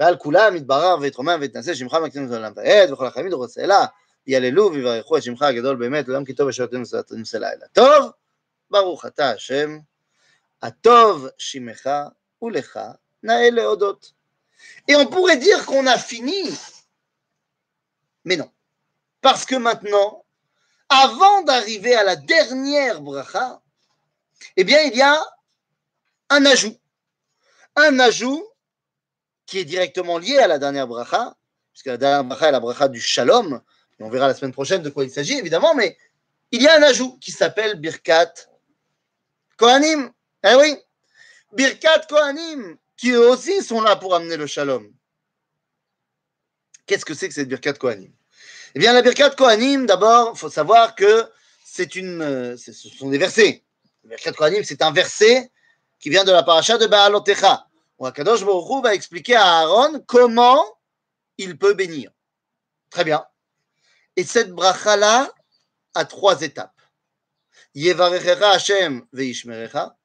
רחמך, 0.00 0.24
והמרחם 0.24 0.24
כי 0.24 0.28
אותם 0.28 0.34
חסדיך, 0.34 0.34
כי 0.34 0.36
עולם 0.36 0.50
קיווינו 0.50 0.50
לך, 0.50 0.50
ועל 0.50 0.52
כולם 0.52 0.56
יתברר 0.56 0.96
ויתרומם 1.00 1.38
ויתנשא 1.40 1.74
שמך 1.74 1.94
מקטין 1.94 2.26
את 2.26 2.32
העולם 2.32 2.52
ועד, 2.56 2.92
וכל 2.92 3.06
החיים 3.06 3.26
ידורו 3.26 3.48
סלע, 3.48 3.84
יהללו 4.26 4.72
ויברכו 4.72 5.16
את 5.16 5.22
שמך 5.22 5.42
הגדול 5.42 5.76
באמת, 5.76 6.08
עולם 6.08 6.24
כי 6.24 6.34
טוב 6.34 6.48
ישועתנו 6.48 6.84
סלע 7.24 7.52
אלא 7.52 7.66
טוב, 7.72 8.10
ברוך 8.70 9.06
אתה 9.06 9.30
השם 9.30 9.78
Atov 10.62 11.30
Shimecha 11.38 12.12
Ulecha 12.42 12.96
Naele 13.22 13.60
Odot. 13.60 14.14
Et 14.88 14.96
on 14.96 15.06
pourrait 15.06 15.38
dire 15.38 15.64
qu'on 15.64 15.86
a 15.86 15.96
fini, 15.96 16.50
mais 18.24 18.36
non. 18.36 18.50
Parce 19.22 19.46
que 19.46 19.56
maintenant, 19.56 20.24
avant 20.88 21.42
d'arriver 21.42 21.94
à 21.94 22.04
la 22.04 22.16
dernière 22.16 23.00
bracha, 23.00 23.62
eh 24.56 24.64
bien, 24.64 24.82
il 24.82 24.96
y 24.96 25.02
a 25.02 25.18
un 26.28 26.44
ajout. 26.44 26.76
Un 27.76 27.98
ajout 28.00 28.44
qui 29.45 29.59
est 29.59 29.65
directement 29.65 30.17
lié 30.17 30.37
à 30.37 30.47
la 30.47 30.59
dernière 30.59 30.87
bracha, 30.87 31.35
puisque 31.71 31.87
la 31.87 31.97
dernière 31.97 32.23
bracha 32.23 32.49
est 32.49 32.51
la 32.51 32.59
bracha 32.59 32.87
du 32.87 32.99
shalom, 32.99 33.61
on 33.99 34.09
verra 34.09 34.27
la 34.27 34.33
semaine 34.33 34.51
prochaine 34.51 34.81
de 34.81 34.89
quoi 34.89 35.03
il 35.03 35.11
s'agit, 35.11 35.37
évidemment, 35.37 35.73
mais 35.73 35.97
il 36.51 36.61
y 36.61 36.67
a 36.67 36.77
un 36.77 36.83
ajout 36.83 37.17
qui 37.19 37.31
s'appelle 37.31 37.79
Birkat 37.79 38.33
Kohanim. 39.57 40.11
Eh 40.43 40.55
oui, 40.55 40.77
Birkat 41.53 42.01
Kohanim, 42.09 42.77
qui 42.97 43.11
eux 43.11 43.29
aussi 43.29 43.63
sont 43.63 43.81
là 43.81 43.95
pour 43.95 44.15
amener 44.15 44.37
le 44.37 44.47
shalom. 44.47 44.91
Qu'est-ce 46.85 47.05
que 47.05 47.13
c'est 47.13 47.27
que 47.27 47.33
cette 47.33 47.47
Birkat 47.47 47.73
Kohanim? 47.73 48.11
Eh 48.75 48.79
bien, 48.79 48.93
la 48.93 49.01
Birkat 49.01 49.31
Kohanim, 49.31 49.85
d'abord, 49.85 50.33
il 50.35 50.37
faut 50.37 50.49
savoir 50.49 50.95
que 50.95 51.29
c'est 51.63 51.95
une, 51.95 52.21
euh, 52.21 52.57
ce 52.57 52.73
sont 52.73 53.09
des 53.09 53.17
versets. 53.17 53.63
La 54.03 54.09
Birkat 54.09 54.33
Kohanim, 54.33 54.63
c'est 54.63 54.81
un 54.81 54.91
verset 54.91 55.51
qui 55.99 56.09
vient 56.09 56.23
de 56.23 56.31
la 56.31 56.43
paracha 56.43 56.77
de 56.77 56.85
Baalotecha. 56.85 57.65
Où 57.97 58.05
Akadosh 58.05 58.43
Baruch 58.43 58.83
va 58.83 58.93
expliquer 58.93 59.35
à 59.35 59.59
Aaron 59.59 60.03
comment 60.05 60.63
il 61.37 61.57
peut 61.57 61.73
bénir. 61.73 62.11
Très 62.89 63.03
bien. 63.03 63.25
Et 64.15 64.23
cette 64.23 64.51
bracha-là 64.51 65.31
a 65.93 66.05
trois 66.05 66.41
étapes. 66.41 66.81
Yevarechecha 67.73 68.51
Hashem 68.51 69.05
veishmerecha. 69.11 69.95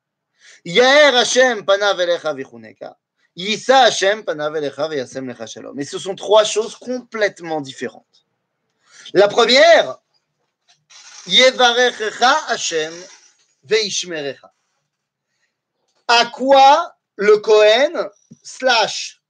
Yair 0.64 1.14
Hashem 1.14 1.64
panav 1.64 2.00
elecha 2.00 2.34
vichuneka. 2.34 2.96
Yissa 3.36 3.82
Hashem 3.82 4.24
panav 4.24 4.52
lecha 4.54 5.46
shalom. 5.46 5.74
Mais 5.76 5.84
ce 5.84 5.98
sont 5.98 6.14
trois 6.14 6.44
choses 6.44 6.76
complètement 6.76 7.60
différentes. 7.60 8.26
La 9.14 9.28
première, 9.28 9.98
Yevarechecha 11.26 12.46
Hashem 12.48 12.92
veishmerecha. 13.64 14.52
À 16.08 16.26
quoi 16.26 16.96
le 17.20 17.36
Kohen 17.36 18.08
slash 18.42 19.22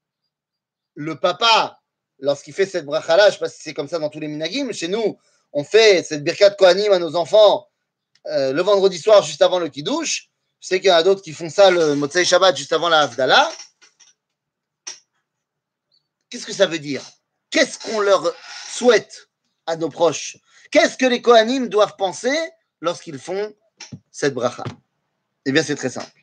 le 0.95 1.19
papa, 1.19 1.81
lorsqu'il 2.21 2.55
fait 2.55 2.67
cette 2.67 2.85
bracha-là, 2.85 3.25
je 3.25 3.29
ne 3.29 3.33
sais 3.33 3.39
pas 3.39 3.49
si 3.49 3.63
c'est 3.63 3.75
comme 3.75 3.89
ça 3.89 3.99
dans 3.99 4.09
tous 4.09 4.21
les 4.21 4.29
minagim, 4.29 4.71
chez 4.73 4.87
nous, 4.87 5.19
on 5.53 5.65
fait 5.65 6.05
cette 6.05 6.23
birkat 6.23 6.51
Kohanim 6.51 6.93
à 6.93 7.01
nos 7.01 7.17
enfants 7.17 7.67
euh, 8.27 8.53
le 8.53 8.63
vendredi 8.63 8.99
soir 8.99 9.23
juste 9.25 9.43
avant 9.43 9.59
le 9.59 9.69
kiddush, 9.69 10.31
je 10.61 10.69
sais 10.69 10.79
qu'il 10.79 10.89
y 10.89 10.93
en 10.93 10.97
a 10.97 11.03
d'autres 11.03 11.23
qui 11.23 11.33
font 11.33 11.51
ça 11.51 11.71
le 11.71 11.97
Motsei 11.97 12.25
Shabbat 12.25 12.57
juste 12.57 12.73
avant 12.73 12.89
la 12.89 13.01
Havdalah. 13.01 13.51
Qu'est-ce 16.29 16.47
que 16.47 16.53
ça 16.53 16.67
veut 16.67 16.79
dire? 16.79 17.03
Qu'est-ce 17.51 17.79
qu'on 17.79 17.99
leur 17.99 18.33
souhaite 18.69 19.31
à 19.67 19.75
nos 19.75 19.89
proches? 19.89 20.37
Qu'est-ce 20.71 20.97
que 20.97 21.07
les 21.07 21.21
Kohanim 21.21 21.69
doivent 21.69 21.97
penser 21.97 22.39
lorsqu'ils 22.81 23.19
font 23.19 23.53
cette 24.13 24.35
bracha? 24.35 24.63
Eh 25.45 25.51
bien, 25.51 25.65
c'est 25.65 25.75
très 25.75 25.91
simple. 25.91 26.20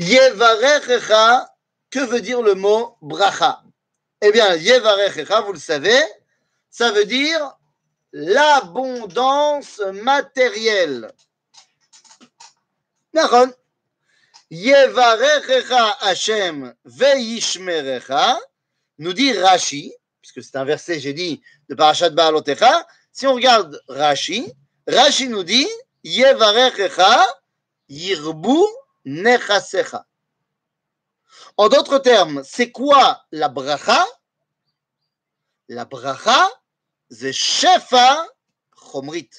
Yevarechecha, 0.00 1.46
que 1.90 1.98
veut 1.98 2.22
dire 2.22 2.40
le 2.40 2.54
mot 2.54 2.96
bracha? 3.02 3.62
Eh 4.22 4.32
bien, 4.32 4.56
Yevarechecha, 4.56 5.42
vous 5.42 5.52
le 5.52 5.58
savez, 5.58 6.00
ça 6.70 6.90
veut 6.90 7.04
dire 7.04 7.58
l'abondance 8.10 9.78
matérielle. 10.02 11.12
Naron, 13.12 13.52
Yevarechecha 14.50 15.98
Hashem 16.00 16.74
veishmerecha, 16.86 18.40
nous 18.96 19.12
dit 19.12 19.34
Rashi, 19.34 19.92
puisque 20.22 20.42
c'est 20.42 20.56
un 20.56 20.64
verset, 20.64 20.98
j'ai 20.98 21.12
dit, 21.12 21.42
de 21.68 21.74
Parashat 21.74 22.08
Baalotecha. 22.08 22.86
Si 23.12 23.26
on 23.26 23.34
regarde 23.34 23.78
Rashi, 23.86 24.50
Rashi 24.86 25.28
nous 25.28 25.44
dit 25.44 25.68
Yevarechecha 26.04 27.26
yirbu 27.90 28.64
En 31.56 31.68
d'autres 31.68 31.98
termes, 31.98 32.42
c'est 32.44 32.70
quoi 32.70 33.24
la 33.32 33.48
bracha? 33.48 34.06
La 35.68 35.84
bracha, 35.84 36.50
c'est 37.10 37.32
shefa 37.32 38.26
chomrit. 38.72 39.30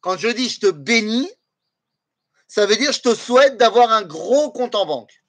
Quand 0.00 0.16
je 0.16 0.28
dis 0.28 0.48
je 0.48 0.60
te 0.60 0.70
bénis, 0.70 1.30
ça 2.48 2.66
veut 2.66 2.76
dire 2.76 2.92
je 2.92 3.00
te 3.00 3.14
souhaite 3.14 3.56
d'avoir 3.56 3.90
un 3.90 4.02
gros 4.02 4.50
compte 4.50 4.74
en 4.74 4.86
banque. 4.86 5.22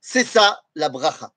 C'est 0.00 0.24
ça 0.24 0.62
la 0.74 0.88
bracha. 0.88 1.32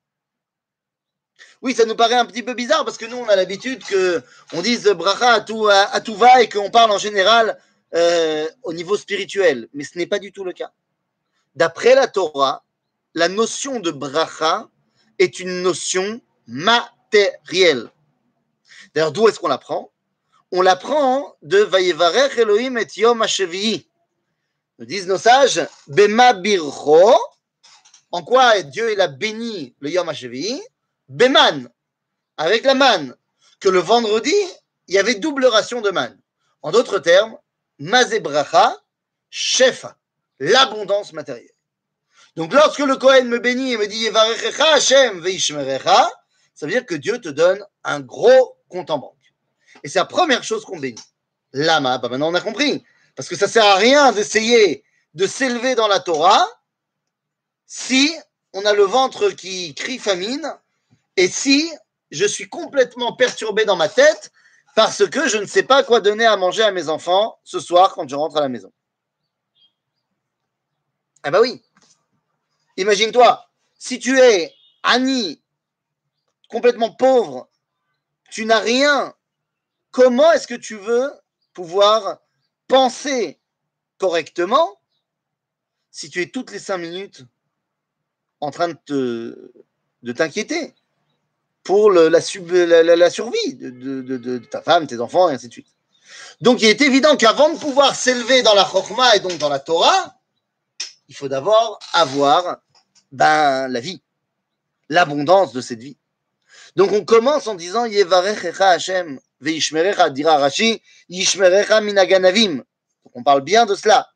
Oui, 1.61 1.73
ça 1.73 1.85
nous 1.85 1.95
paraît 1.95 2.15
un 2.15 2.25
petit 2.25 2.43
peu 2.43 2.53
bizarre 2.53 2.85
parce 2.85 2.97
que 2.97 3.05
nous, 3.05 3.17
on 3.17 3.27
a 3.27 3.35
l'habitude 3.35 3.83
qu'on 3.87 4.61
dise 4.61 4.85
bracha 4.87 5.33
à 5.33 5.41
tout, 5.41 5.67
à, 5.67 5.99
tout 6.01 6.15
va 6.15 6.41
et 6.41 6.49
qu'on 6.49 6.69
parle 6.69 6.91
en 6.91 6.97
général 6.97 7.59
euh, 7.93 8.49
au 8.63 8.73
niveau 8.73 8.97
spirituel. 8.97 9.69
Mais 9.73 9.83
ce 9.83 9.97
n'est 9.97 10.07
pas 10.07 10.19
du 10.19 10.31
tout 10.31 10.43
le 10.43 10.53
cas. 10.53 10.71
D'après 11.55 11.95
la 11.95 12.07
Torah, 12.07 12.63
la 13.13 13.29
notion 13.29 13.79
de 13.79 13.91
bracha 13.91 14.69
est 15.19 15.39
une 15.39 15.61
notion 15.61 16.21
matérielle. 16.47 17.89
D'ailleurs, 18.93 19.11
d'où 19.11 19.27
est-ce 19.27 19.39
qu'on 19.39 19.47
l'apprend 19.47 19.91
On 20.51 20.61
l'apprend 20.61 21.35
de 21.41 21.59
Vayevarech 21.59 22.37
Elohim 22.37 22.77
et 22.77 22.87
Yom 22.97 23.21
HaShevi'i. 23.21 23.87
Nous 24.79 24.85
disent 24.85 25.07
nos 25.07 25.17
sages, 25.17 25.65
Bema 25.87 26.33
Bircho, 26.33 27.13
en 28.11 28.23
quoi 28.23 28.61
Dieu 28.61 28.99
a 28.99 29.07
béni 29.07 29.75
le 29.79 29.89
Yom 29.89 30.09
HaShevi'i? 30.09 30.61
Beman, 31.07 31.69
avec 32.37 32.63
la 32.65 32.73
manne, 32.73 33.15
que 33.59 33.69
le 33.69 33.79
vendredi, 33.79 34.35
il 34.87 34.95
y 34.95 34.97
avait 34.97 35.15
double 35.15 35.45
ration 35.45 35.81
de 35.81 35.91
manne. 35.91 36.19
En 36.61 36.71
d'autres 36.71 36.99
termes, 36.99 37.37
Mazebracha, 37.79 38.75
Shefa 39.29 39.97
l'abondance 40.39 41.13
matérielle. 41.13 41.49
Donc 42.35 42.53
lorsque 42.53 42.79
le 42.79 42.97
Kohen 42.97 43.27
me 43.27 43.39
bénit 43.39 43.73
et 43.73 43.77
me 43.77 43.87
dit 43.87 44.07
Hashem 44.07 45.23
ça 46.53 46.65
veut 46.65 46.71
dire 46.71 46.85
que 46.85 46.95
Dieu 46.95 47.19
te 47.19 47.29
donne 47.29 47.65
un 47.83 47.99
gros 47.99 48.57
compte 48.69 48.89
en 48.89 48.97
banque. 48.97 49.13
Et 49.83 49.89
c'est 49.89 49.99
la 49.99 50.05
première 50.05 50.43
chose 50.43 50.63
qu'on 50.65 50.79
bénit. 50.79 51.01
Lama, 51.53 51.97
bah 51.97 52.09
maintenant 52.09 52.29
on 52.29 52.33
a 52.33 52.41
compris. 52.41 52.83
Parce 53.15 53.29
que 53.29 53.35
ça 53.35 53.47
sert 53.47 53.65
à 53.65 53.75
rien 53.75 54.11
d'essayer 54.11 54.83
de 55.13 55.27
s'élever 55.27 55.75
dans 55.75 55.87
la 55.87 55.99
Torah 55.99 56.45
si 57.65 58.13
on 58.53 58.65
a 58.65 58.73
le 58.73 58.83
ventre 58.83 59.31
qui 59.31 59.73
crie 59.73 59.99
famine 59.99 60.53
et 61.17 61.27
si 61.27 61.71
je 62.11 62.25
suis 62.25 62.47
complètement 62.49 63.15
perturbé 63.15 63.65
dans 63.65 63.75
ma 63.75 63.89
tête 63.89 64.31
parce 64.75 65.07
que 65.09 65.27
je 65.27 65.37
ne 65.37 65.45
sais 65.45 65.63
pas 65.63 65.83
quoi 65.83 66.01
donner 66.01 66.25
à 66.25 66.35
manger 66.35 66.61
à 66.61 66.71
mes 66.71 66.89
enfants 66.89 67.39
ce 67.43 67.59
soir 67.59 67.93
quand 67.95 68.07
je 68.07 68.15
rentre 68.15 68.37
à 68.37 68.41
la 68.41 68.49
maison. 68.49 68.71
Ah 71.23 71.31
bah 71.31 71.41
oui. 71.41 71.63
Imagine-toi, 72.77 73.49
si 73.79 73.99
tu 73.99 74.19
es 74.19 74.53
Annie, 74.83 75.41
complètement 76.49 76.93
pauvre, 76.93 77.49
tu 78.29 78.45
n'as 78.45 78.59
rien, 78.59 79.15
comment 79.91 80.31
est-ce 80.33 80.47
que 80.47 80.55
tu 80.55 80.75
veux 80.75 81.09
pouvoir 81.53 82.19
penser 82.67 83.39
correctement 83.97 84.81
si 85.89 86.09
tu 86.09 86.21
es 86.21 86.29
toutes 86.29 86.51
les 86.51 86.59
cinq 86.59 86.79
minutes 86.79 87.23
en 88.41 88.51
train 88.51 88.73
de 88.87 89.53
t'inquiéter? 90.13 90.75
Pour 91.65 91.91
la, 91.91 92.21
survie 92.21 93.55
de, 93.55 93.69
de, 94.01 94.37
ta 94.37 94.61
femme, 94.61 94.85
tes 94.85 95.01
enfants, 95.01 95.29
et 95.29 95.33
ainsi 95.33 95.47
de 95.47 95.53
suite. 95.53 95.67
Donc 96.39 96.61
il 96.61 96.67
est 96.67 96.79
évident 96.81 97.17
qu'avant 97.17 97.49
de 97.49 97.57
pouvoir 97.57 97.95
s'élever 97.95 98.43
dans 98.43 98.53
la 98.53 98.63
Chokma 98.63 99.15
et 99.15 99.19
donc 99.19 99.39
dans 99.39 99.49
la 99.49 99.59
Torah, 99.59 100.15
il 101.07 101.15
faut 101.15 101.27
d'abord 101.27 101.79
avoir 101.93 102.57
ben, 103.11 103.67
la 103.67 103.79
vie, 103.79 103.99
l'abondance 104.89 105.53
de 105.53 105.61
cette 105.61 105.79
vie. 105.79 105.97
Donc 106.75 106.91
on 106.91 107.03
commence 107.03 107.47
en 107.47 107.55
disant 107.55 107.85
Yevarechecha 107.85 108.69
Hashem, 108.69 109.19
Veishmerecha, 109.41 110.11
dira 110.11 110.37
Rashi, 110.37 110.83
Yishmerecha 111.09 111.81
minaganavim. 111.81 112.63
On 113.15 113.23
parle 113.23 113.41
bien 113.41 113.65
de 113.65 113.73
cela. 113.73 114.07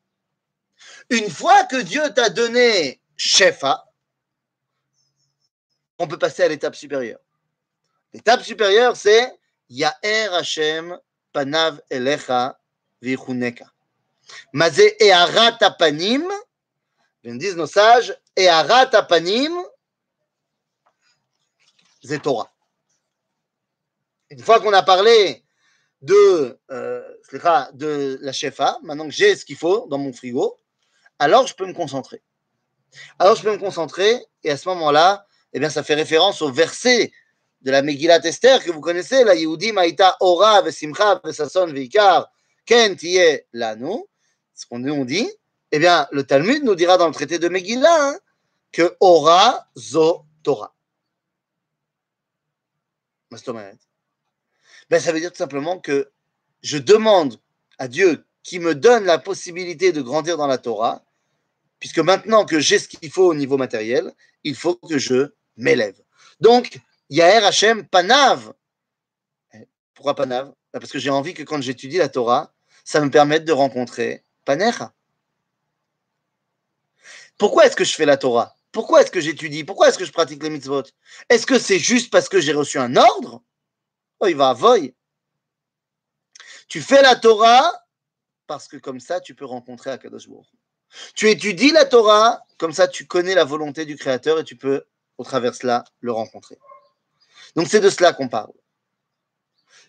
Une 1.10 1.30
fois 1.32 1.64
que 1.64 1.82
Dieu 1.82 2.04
t'a 2.14 2.30
donné 2.30 3.02
Shefa, 3.18 3.86
on 5.98 6.08
peut 6.08 6.20
passer 6.20 6.44
à 6.44 6.48
l'étape 6.48 6.76
supérieure. 6.76 7.20
L'étape 8.14 8.44
supérieure, 8.44 8.96
c'est 8.96 9.32
Yaher 9.70 10.34
Hashem 10.34 10.98
panav 11.32 11.82
elecha 11.90 12.60
vichuneka. 13.02 13.66
Maze 14.54 14.82
eharat 15.00 15.58
panim 15.78 16.30
ils 17.24 17.38
disent 17.38 17.56
nos 17.56 17.68
sages, 17.68 18.16
et 18.36 18.48
arat 18.48 18.90
apanim, 18.96 19.54
c'est 22.04 22.22
Torah. 22.22 22.52
Une 24.30 24.42
fois 24.42 24.60
qu'on 24.60 24.74
a 24.74 24.84
parlé 24.84 25.44
de, 26.02 26.60
euh, 26.72 27.04
de 27.74 28.18
la 28.22 28.32
shefa, 28.32 28.80
maintenant 28.84 29.06
que 29.06 29.14
j'ai 29.14 29.36
ce 29.36 29.44
qu'il 29.44 29.58
faut 29.58 29.88
dans 29.88 29.98
mon 29.98 30.14
frigo, 30.14 30.58
alors 31.18 31.46
je 31.48 31.56
peux 31.56 31.66
me 31.66 31.74
concentrer. 31.74 32.22
Alors 33.18 33.36
je 33.36 33.44
peux 33.44 33.52
me 33.52 33.58
concentrer, 33.58 34.26
et 34.44 34.52
à 34.52 34.58
ce 34.58 34.70
moment-là, 34.70 35.26
eh 35.52 35.60
bien, 35.60 35.70
ça 35.70 35.84
fait 35.84 35.96
référence 35.96 36.42
au 36.42 36.52
verset 36.52 37.12
de 37.62 37.72
la 37.72 37.82
Megillat 37.82 38.20
Esther 38.24 38.64
que 38.64 38.72
vous 38.72 38.82
connaissez, 38.82 39.24
la 39.24 39.36
Yehudi 39.36 39.72
Maïta 39.72 40.16
Ora 40.20 40.62
Vesimcha 40.62 41.22
Vesason 41.24 41.68
Veikar 41.68 42.32
Ken 42.66 42.96
Tiye 42.96 43.46
Lanu, 43.54 44.04
ce 44.54 44.66
qu'on 44.66 44.80
nous 44.80 45.06
dit, 45.06 45.30
eh 45.72 45.80
bien, 45.80 46.08
le 46.12 46.24
Talmud 46.24 46.64
nous 46.64 46.76
dira 46.76 46.98
dans 46.98 47.08
le 47.08 47.14
traité 47.14 47.40
de 47.40 47.50
Megillah 47.50 48.10
hein, 48.10 48.20
que 48.72 48.96
Ora 49.00 49.68
Zo 49.78 50.26
Torah. 50.44 50.74
Ben, 54.90 55.00
ça 55.00 55.12
veut 55.12 55.20
dire 55.20 55.32
tout 55.32 55.38
simplement 55.38 55.80
que 55.80 56.12
je 56.62 56.78
demande 56.78 57.40
à 57.78 57.88
Dieu 57.88 58.26
qui 58.44 58.60
me 58.60 58.74
donne 58.74 59.06
la 59.06 59.20
possibilité 59.20 59.92
de 59.92 60.02
grandir 60.02 60.38
dans 60.38 60.48
la 60.48 60.58
Torah, 60.58 61.06
puisque 61.80 62.00
maintenant 62.00 62.46
que 62.46 62.60
j'ai 62.60 62.80
ce 62.80 62.88
qu'il 62.88 63.12
faut 63.12 63.28
au 63.28 63.36
niveau 63.36 63.58
matériel, 63.58 64.12
il 64.44 64.56
faut 64.56 64.76
que 64.76 64.98
je 64.98 65.32
m'élève. 65.58 66.02
Donc, 66.40 66.80
Yaher 67.10 67.44
Hashem 67.46 67.88
Panav. 67.88 68.54
Pourquoi 69.94 70.16
Panav? 70.16 70.54
Ben, 70.74 70.80
Parce 70.80 70.92
que 70.92 71.00
j'ai 71.00 71.10
envie 71.10 71.34
que 71.34 71.44
quand 71.44 71.62
j'étudie 71.62 71.98
la 71.98 72.10
Torah, 72.10 72.54
ça 72.84 73.02
me 73.02 73.10
permette 73.10 73.46
de 73.46 73.52
rencontrer 73.52 74.24
Panecha. 74.46 74.94
Pourquoi 77.38 77.66
est-ce 77.66 77.76
que 77.76 77.84
je 77.84 77.96
fais 77.96 78.06
la 78.06 78.18
Torah? 78.18 78.56
Pourquoi 78.72 79.02
est-ce 79.02 79.12
que 79.12 79.22
j'étudie? 79.22 79.64
Pourquoi 79.64 79.90
est-ce 79.90 79.98
que 79.98 80.06
je 80.06 80.12
pratique 80.12 80.44
les 80.44 80.50
mitzvot? 80.50 80.84
Est-ce 81.30 81.48
que 81.48 81.58
c'est 81.58 81.80
juste 81.80 82.12
parce 82.12 82.30
que 82.30 82.40
j'ai 82.40 82.54
reçu 82.54 82.78
un 82.78 82.96
ordre? 82.96 83.42
Oh, 84.20 84.28
il 84.28 84.36
va 84.36 84.50
à 84.50 84.54
voy. 84.54 84.94
Tu 86.68 86.82
fais 86.82 87.02
la 87.02 87.16
Torah 87.16 87.72
parce 88.46 88.68
que 88.68 88.78
comme 88.78 89.00
ça, 89.00 89.22
tu 89.22 89.36
peux 89.36 89.46
rencontrer 89.46 89.92
Akadosh. 89.92 90.28
Tu 91.16 91.30
étudies 91.30 91.72
la 91.72 91.86
Torah, 91.86 92.44
comme 92.58 92.74
ça, 92.74 92.88
tu 92.88 93.08
connais 93.08 93.36
la 93.36 93.44
volonté 93.44 93.86
du 93.86 93.96
Créateur 93.96 94.40
et 94.40 94.44
tu 94.44 94.56
peux, 94.56 94.84
au 95.18 95.24
travers 95.24 95.52
de 95.52 95.56
cela, 95.56 95.84
le 96.02 96.12
rencontrer. 96.12 96.58
Donc, 97.56 97.68
c'est 97.68 97.80
de 97.80 97.90
cela 97.90 98.14
qu'on 98.14 98.28
parle. 98.28 98.54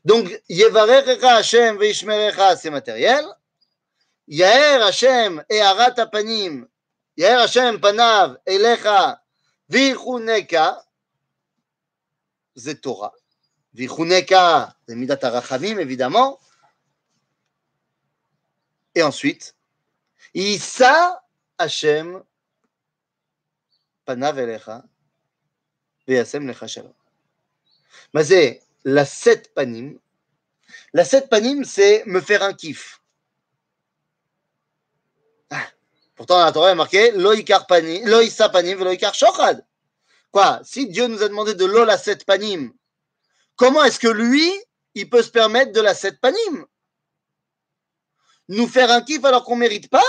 Donc, 0.05 0.31
Hashem 0.49 1.79
veishmerecha, 1.79 2.57
c'est 2.57 2.71
matériel. 2.71 3.25
Yaher 4.27 4.83
Hashem 4.83 5.45
et 5.49 5.61
Arat 5.61 5.99
Apanim, 5.99 6.67
Yair 7.17 7.41
Hashem 7.41 7.81
panav 7.81 8.39
elecha 8.47 9.21
vichuneka, 9.69 10.85
c'est 12.55 12.81
Torah. 12.81 13.13
Vichuneka, 13.75 14.75
c'est 14.87 14.95
Midat 14.95 15.19
évidemment. 15.81 16.39
Et 18.95 19.03
ensuite, 19.03 19.55
Issa 20.33 21.23
Hashem 21.59 22.23
panav 24.07 24.39
elecha 24.39 24.85
veyasem 26.07 26.47
lecha 26.47 26.67
shalom. 26.69 27.00
C'est 28.23 28.63
la 28.85 29.05
sept 29.05 29.55
panim. 29.55 29.99
La 30.93 31.05
sept 31.05 31.29
panim, 31.29 31.65
c'est 31.65 32.05
me 32.07 32.21
faire 32.21 32.43
un 32.43 32.55
kiff. 32.55 33.01
Pourtant, 36.15 36.45
la 36.45 36.53
Torah 36.53 36.73
est 36.73 36.75
marqué 36.75 37.13
Loïkar 37.13 37.67
panim, 37.67 38.07
Loïsa 38.07 38.51
panim, 38.51 38.79
Loïkar 38.85 39.15
shochad. 39.15 39.65
Quoi 40.31 40.61
Si 40.65 40.87
Dieu 40.87 41.07
nous 41.07 41.23
a 41.23 41.29
demandé 41.29 41.55
de 41.55 41.65
l'eau 41.65 41.85
la 41.85 41.97
sept 41.97 42.25
panim, 42.25 42.73
comment 43.57 43.83
est-ce 43.85 43.99
que 43.99 44.09
lui, 44.09 44.53
il 44.95 45.09
peut 45.09 45.23
se 45.23 45.31
permettre 45.31 45.73
de 45.73 45.81
la 45.81 45.95
sept 45.95 46.21
panim 46.21 46.67
Nous 48.49 48.69
faire 48.69 48.91
un 48.91 49.03
kiff 49.03 49.25
alors 49.25 49.45
qu'on 49.45 49.55
ne 49.55 49.61
mérite 49.61 49.89
pas? 49.89 50.05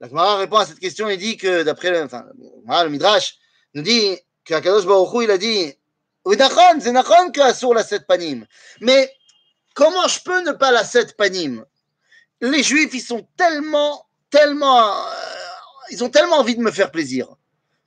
La 0.00 0.08
Gemara 0.08 0.36
répond 0.36 0.56
à 0.56 0.66
cette 0.66 0.78
question 0.78 1.08
et 1.08 1.16
dit 1.16 1.36
que, 1.36 1.62
d'après 1.62 1.90
le, 1.90 2.02
enfin, 2.04 2.26
le 2.34 2.88
Midrash, 2.88 3.36
nous 3.74 3.82
dit 3.82 4.18
qu'Akadosh 4.44 4.86
Baruch 4.86 5.12
Hu, 5.14 5.24
il 5.24 5.30
a 5.30 5.38
dit 5.38 5.74
Mais 8.80 9.12
comment 9.74 10.08
je 10.08 10.20
peux 10.24 10.40
ne 10.42 10.52
pas 10.52 10.72
la 10.72 10.84
sept 10.84 11.16
panim? 11.16 11.64
Les 12.40 12.62
Juifs, 12.64 12.94
ils 12.94 13.00
sont 13.00 13.28
tellement, 13.36 14.06
tellement, 14.30 14.92
euh, 14.92 15.10
ils 15.90 16.02
ont 16.02 16.10
tellement 16.10 16.38
envie 16.38 16.56
de 16.56 16.62
me 16.62 16.72
faire 16.72 16.90
plaisir 16.90 17.28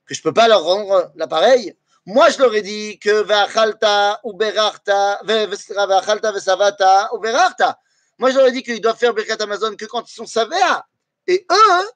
que 0.05 0.15
je 0.15 0.21
ne 0.21 0.23
peux 0.23 0.33
pas 0.33 0.47
leur 0.47 0.63
rendre 0.63 1.11
l'appareil. 1.15 1.75
Moi, 2.05 2.29
je 2.29 2.39
leur 2.39 2.55
ai 2.55 2.61
dit 2.61 2.97
que 2.97 3.21
Vachalta 3.23 4.21
ou 4.23 4.35
Vachalta 4.37 6.31
Vesavata 6.31 7.13
ou 7.13 7.19
Berachta. 7.19 7.77
Moi, 8.17 8.31
je 8.31 8.37
leur 8.37 8.47
ai 8.47 8.51
dit 8.51 8.63
qu'ils 8.63 8.81
doivent 8.81 8.97
faire 8.97 9.13
Birkat 9.13 9.43
Amazon 9.43 9.75
que 9.75 9.85
quand 9.85 10.09
ils 10.09 10.15
sont 10.15 10.25
Savea. 10.25 10.85
Et 11.27 11.45
eux, 11.51 11.89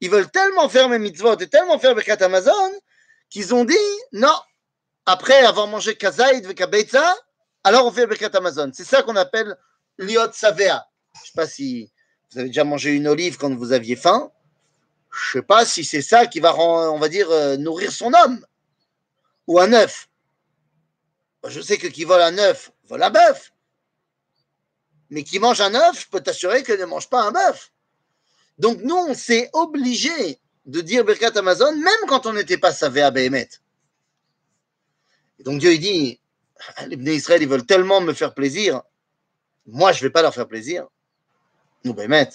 ils 0.00 0.10
veulent 0.10 0.30
tellement 0.30 0.68
faire 0.68 0.88
mes 0.88 0.98
mitzvot 0.98 1.36
et 1.38 1.48
tellement 1.48 1.78
faire 1.78 1.94
Birkat 1.94 2.24
Amazon 2.24 2.72
qu'ils 3.30 3.54
ont 3.54 3.64
dit 3.64 3.76
non, 4.12 4.34
après 5.06 5.44
avoir 5.44 5.66
mangé 5.66 5.96
Kazaïd 5.96 6.46
et 6.46 6.88
alors 7.64 7.86
on 7.86 7.92
fait 7.92 8.06
Birkat 8.06 8.30
Amazon. 8.34 8.70
C'est 8.72 8.84
ça 8.84 9.02
qu'on 9.02 9.16
appelle 9.16 9.56
Liot 9.98 10.32
Savea. 10.32 10.86
Je 11.14 11.20
ne 11.20 11.26
sais 11.26 11.32
pas 11.34 11.46
si 11.46 11.90
vous 12.32 12.40
avez 12.40 12.48
déjà 12.48 12.64
mangé 12.64 12.90
une 12.90 13.06
olive 13.06 13.36
quand 13.36 13.54
vous 13.54 13.72
aviez 13.72 13.96
faim. 13.96 14.30
Je 15.10 15.38
ne 15.38 15.42
sais 15.42 15.46
pas 15.46 15.64
si 15.64 15.84
c'est 15.84 16.02
ça 16.02 16.26
qui 16.26 16.40
va, 16.40 16.56
on 16.56 16.98
va 16.98 17.08
dire, 17.08 17.30
euh, 17.30 17.56
nourrir 17.56 17.92
son 17.92 18.12
homme 18.14 18.44
ou 19.46 19.60
un 19.60 19.72
œuf. 19.72 20.08
Je 21.46 21.60
sais 21.60 21.76
que 21.76 21.88
qui 21.88 22.04
vole 22.04 22.22
un 22.22 22.38
œuf 22.38 22.72
vole 22.88 23.02
un 23.02 23.10
bœuf. 23.10 23.52
Mais 25.10 25.24
qui 25.24 25.38
mange 25.38 25.60
un 25.60 25.74
œuf, 25.74 26.02
je 26.02 26.08
peux 26.08 26.20
t'assurer 26.20 26.62
qu'il 26.62 26.78
ne 26.78 26.84
mange 26.84 27.08
pas 27.08 27.22
un 27.22 27.32
bœuf. 27.32 27.72
Donc 28.58 28.78
nous, 28.82 28.96
on 28.96 29.14
s'est 29.14 29.50
obligé 29.52 30.38
de 30.66 30.80
dire 30.80 31.04
Birkat 31.04 31.36
Amazon, 31.36 31.74
même 31.74 32.06
quand 32.06 32.26
on 32.26 32.32
n'était 32.32 32.58
pas 32.58 32.72
savé 32.72 33.02
à. 33.02 33.12
Donc 35.42 35.60
Dieu, 35.60 35.74
il 35.74 35.80
dit, 35.80 36.20
les 36.86 36.96
Bnei 36.96 37.16
Israël, 37.16 37.42
ils 37.42 37.48
veulent 37.48 37.66
tellement 37.66 38.00
me 38.00 38.12
faire 38.12 38.34
plaisir, 38.34 38.82
moi, 39.66 39.92
je 39.92 39.98
ne 39.98 40.08
vais 40.08 40.12
pas 40.12 40.22
leur 40.22 40.34
faire 40.34 40.48
plaisir. 40.48 40.86
Nous, 41.84 41.94
Behemet. 41.94 42.30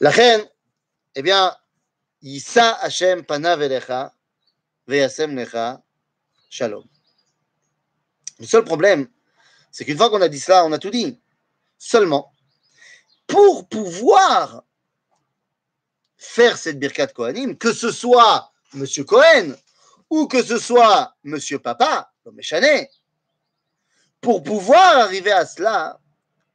La 0.00 0.10
reine, 0.10 0.44
eh 1.14 1.22
bien, 1.22 1.56
Yissa 2.22 2.72
Hashem 2.80 3.24
panav 3.24 3.62
elecha, 3.62 4.12
veyasem 4.86 5.36
lecha, 5.36 5.82
shalom. 6.48 6.84
Le 8.38 8.46
seul 8.46 8.64
problème, 8.64 9.08
c'est 9.70 9.84
qu'une 9.84 9.96
fois 9.96 10.10
qu'on 10.10 10.20
a 10.20 10.28
dit 10.28 10.40
cela, 10.40 10.64
on 10.64 10.72
a 10.72 10.78
tout 10.78 10.90
dit. 10.90 11.20
Seulement, 11.78 12.32
pour 13.26 13.68
pouvoir 13.68 14.64
faire 16.16 16.56
cette 16.58 16.78
Birkat 16.78 17.08
Kohanim, 17.08 17.56
que 17.56 17.72
ce 17.72 17.90
soit 17.90 18.52
Monsieur 18.74 19.04
Cohen 19.04 19.54
ou 20.10 20.26
que 20.26 20.42
ce 20.42 20.58
soit 20.58 21.14
Monsieur 21.24 21.58
Papa, 21.58 22.12
Méchané, 22.32 22.90
pour 24.20 24.42
pouvoir 24.42 24.98
arriver 24.98 25.32
à 25.32 25.46
cela, 25.46 25.98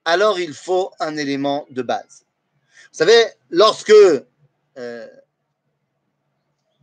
alors 0.04 0.40
il 0.40 0.54
faut 0.54 0.92
un 1.00 1.18
élément 1.18 1.66
de 1.70 1.82
base. 1.82 2.26
Vous 2.92 3.00
savez, 3.00 3.26
lorsque 3.50 3.92
euh, 4.78 5.08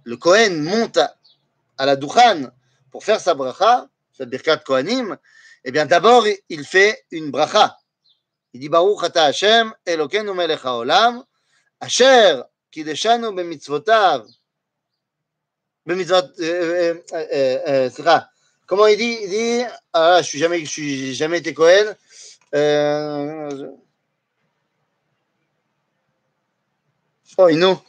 le 0.05 0.16
Kohen 0.16 0.62
monte 0.62 0.99
à, 0.99 1.87
la 1.87 1.97
Dukhan 1.97 2.51
pour 2.91 3.05
faire 3.05 3.20
sa 3.20 3.35
bracha, 3.35 3.89
sa 4.12 4.25
birkat 4.25 4.59
Kohanim, 4.59 5.16
eh 5.64 5.70
bien 5.70 5.87
d'abord 5.87 6.27
il 6.49 6.64
fait 6.64 7.05
une 7.11 7.31
bracha. 7.31 7.79
Il 8.53 8.61
dit 8.61 8.68
Baruch 8.68 9.03
ata 9.05 9.25
Hashem, 9.25 9.73
Elokenu 9.87 10.35
melech 10.35 10.64
haolam, 10.64 11.25
Asher, 11.81 12.43
kideshanu 12.70 13.33
bemitzvotav, 13.33 14.27
Bemitzvot. 15.87 16.22
Euh, 16.41 16.95
euh, 17.12 17.59
euh, 17.68 17.91
c'est 17.93 18.03
ça. 18.03 18.28
Comment 18.66 18.87
il 18.87 18.97
dit 18.97 19.18
Il 19.22 19.30
dit 19.30 19.64
Ah, 19.93 20.18
je 20.22 20.26
suis 20.26 20.39
jamais, 20.39 20.61
je 20.61 20.70
suis 20.70 21.14
jamais 21.14 21.39
été 21.39 21.55
Cohen. 21.55 21.95
Oh, 27.39 27.49
Ino. 27.49 27.83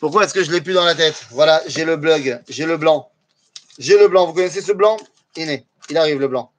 Pourquoi 0.00 0.24
est-ce 0.24 0.34
que 0.34 0.42
je 0.42 0.50
l'ai 0.50 0.60
plus 0.60 0.74
dans 0.74 0.84
la 0.84 0.94
tête? 0.94 1.26
Voilà, 1.30 1.62
j'ai 1.66 1.84
le 1.84 1.96
blog, 1.96 2.40
j'ai 2.48 2.66
le 2.66 2.76
blanc. 2.76 3.10
J'ai 3.78 3.98
le 3.98 4.08
blanc. 4.08 4.26
Vous 4.26 4.32
connaissez 4.32 4.60
ce 4.60 4.72
blanc? 4.72 4.96
Il 5.36 5.50
est. 5.50 5.64
Il 5.90 5.96
arrive 5.96 6.18
le 6.18 6.28
blanc. 6.28 6.52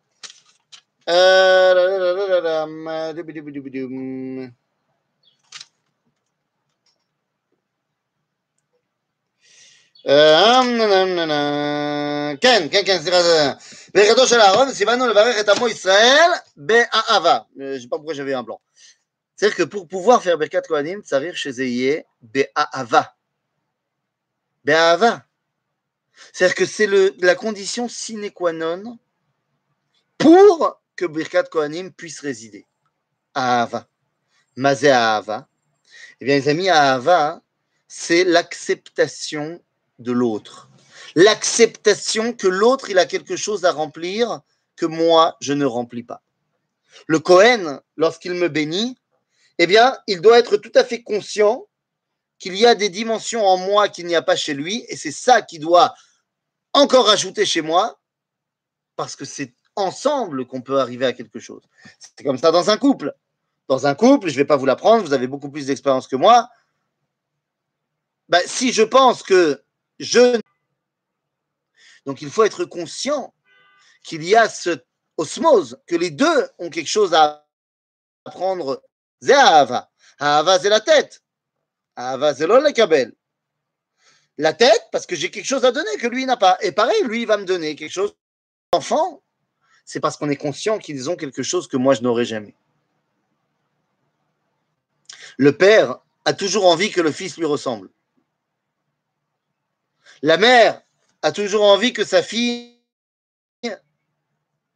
כן, 12.40 12.68
כן, 12.70 12.82
כן, 12.86 12.98
סליחה, 13.02 13.18
ברכתו 13.94 14.26
של 14.26 14.40
אהרון, 14.40 14.72
ציוונו 14.72 15.06
לברך 15.06 15.40
את 15.40 15.48
עמו 15.48 15.68
ישראל 15.68 16.30
באהבה. 16.56 17.38
Je 17.56 17.78
sais 17.82 17.88
pas 17.88 17.96
pourquoi 17.96 18.14
j'avais 18.14 18.34
un 18.34 18.42
blanc. 18.42 18.60
C'est-à-dire 19.36 19.56
que 19.56 19.62
pour 19.64 19.86
pouvoir 19.86 20.22
faire 20.22 20.38
Birkat 20.38 20.62
Kohanim, 20.62 21.00
צריך 21.02 21.36
שזה 21.36 21.64
יהיה 21.64 22.00
באהבה. 22.22 23.02
באהבה. 24.64 25.16
C'est-à-dire 26.32 26.54
que 26.54 26.66
c'est 26.66 26.88
la 27.22 27.34
condition 27.34 27.88
sine 27.88 28.30
qua 28.30 28.52
non 28.52 28.98
pour 30.18 30.80
que 30.96 31.06
Birkat 31.06 31.44
Kohanim 31.44 31.90
puisse 31.92 32.20
résider. 32.20 32.66
Ahava. 33.34 33.86
Mazé 34.56 34.90
Ahava. 34.90 35.46
Eh 36.20 36.24
bien, 36.24 36.36
les 36.36 36.48
amis, 36.48 36.68
Ahava, 36.68 37.40
c'est 37.86 38.24
l'acceptation 38.24 39.62
de 39.99 40.11
l'autre. 40.11 40.69
L'acceptation 41.15 42.33
que 42.33 42.47
l'autre, 42.47 42.89
il 42.89 42.97
a 42.97 43.05
quelque 43.05 43.35
chose 43.35 43.65
à 43.65 43.71
remplir 43.71 44.41
que 44.75 44.85
moi, 44.85 45.37
je 45.41 45.53
ne 45.53 45.65
remplis 45.65 46.03
pas. 46.03 46.21
Le 47.07 47.19
Cohen, 47.19 47.79
lorsqu'il 47.95 48.33
me 48.33 48.47
bénit, 48.47 48.97
eh 49.59 49.67
bien, 49.67 49.97
il 50.07 50.21
doit 50.21 50.39
être 50.39 50.57
tout 50.57 50.71
à 50.75 50.83
fait 50.83 51.03
conscient 51.03 51.67
qu'il 52.39 52.57
y 52.57 52.65
a 52.65 52.75
des 52.75 52.89
dimensions 52.89 53.45
en 53.45 53.57
moi 53.57 53.87
qu'il 53.89 54.05
n'y 54.05 54.15
a 54.15 54.21
pas 54.21 54.35
chez 54.35 54.53
lui, 54.53 54.85
et 54.89 54.97
c'est 54.97 55.11
ça 55.11 55.41
qui 55.41 55.59
doit 55.59 55.93
encore 56.73 57.09
ajouter 57.09 57.45
chez 57.45 57.61
moi, 57.61 57.99
parce 58.95 59.15
que 59.15 59.25
c'est 59.25 59.53
ensemble 59.75 60.45
qu'on 60.45 60.61
peut 60.61 60.79
arriver 60.79 61.05
à 61.05 61.13
quelque 61.13 61.39
chose. 61.39 61.63
C'est 61.99 62.23
comme 62.23 62.37
ça 62.37 62.51
dans 62.51 62.69
un 62.69 62.77
couple. 62.77 63.13
Dans 63.67 63.87
un 63.87 63.95
couple, 63.95 64.27
je 64.27 64.33
ne 64.33 64.37
vais 64.37 64.45
pas 64.45 64.57
vous 64.57 64.65
l'apprendre, 64.65 65.03
vous 65.03 65.13
avez 65.13 65.27
beaucoup 65.27 65.49
plus 65.49 65.67
d'expérience 65.67 66.07
que 66.07 66.15
moi. 66.15 66.49
Ben, 68.29 68.41
si 68.45 68.73
je 68.73 68.83
pense 68.83 69.23
que 69.23 69.62
je. 69.99 70.39
Donc 72.05 72.21
il 72.21 72.29
faut 72.29 72.43
être 72.43 72.65
conscient 72.65 73.33
qu'il 74.03 74.23
y 74.23 74.35
a 74.35 74.49
cette 74.49 74.85
osmose, 75.17 75.79
que 75.87 75.95
les 75.95 76.11
deux 76.11 76.49
ont 76.59 76.69
quelque 76.69 76.89
chose 76.89 77.13
à 77.13 77.45
apprendre. 78.25 78.83
C'est 79.21 79.33
Ahava. 79.33 79.89
Ahava, 80.19 80.59
c'est 80.59 80.69
la 80.69 80.81
tête. 80.81 81.23
Ahava, 81.95 82.33
c'est 82.33 82.47
le 82.47 83.15
La 84.37 84.53
tête, 84.53 84.87
parce 84.91 85.05
que 85.05 85.15
j'ai 85.15 85.31
quelque 85.31 85.45
chose 85.45 85.65
à 85.65 85.71
donner 85.71 85.95
que 85.97 86.07
lui 86.07 86.25
n'a 86.25 86.37
pas. 86.37 86.57
Et 86.61 86.71
pareil, 86.71 87.03
lui, 87.03 87.21
il 87.21 87.27
va 87.27 87.37
me 87.37 87.45
donner 87.45 87.75
quelque 87.75 87.91
chose. 87.91 88.15
Enfant, 88.73 89.21
c'est 89.85 89.99
parce 89.99 90.17
qu'on 90.17 90.29
est 90.29 90.35
conscient 90.35 90.79
qu'ils 90.79 91.09
ont 91.09 91.15
quelque 91.15 91.43
chose 91.43 91.67
que 91.67 91.77
moi, 91.77 91.93
je 91.93 92.01
n'aurai 92.01 92.25
jamais. 92.25 92.55
Le 95.37 95.55
père 95.55 95.99
a 96.25 96.33
toujours 96.33 96.65
envie 96.65 96.91
que 96.91 97.01
le 97.01 97.11
fils 97.11 97.37
lui 97.37 97.45
ressemble. 97.45 97.89
La 100.23 100.37
mère 100.37 100.81
a 101.21 101.33
toujours 101.33 101.63
envie 101.63 101.91
que 101.91 102.05
sa 102.05 102.23
fille 102.23 102.81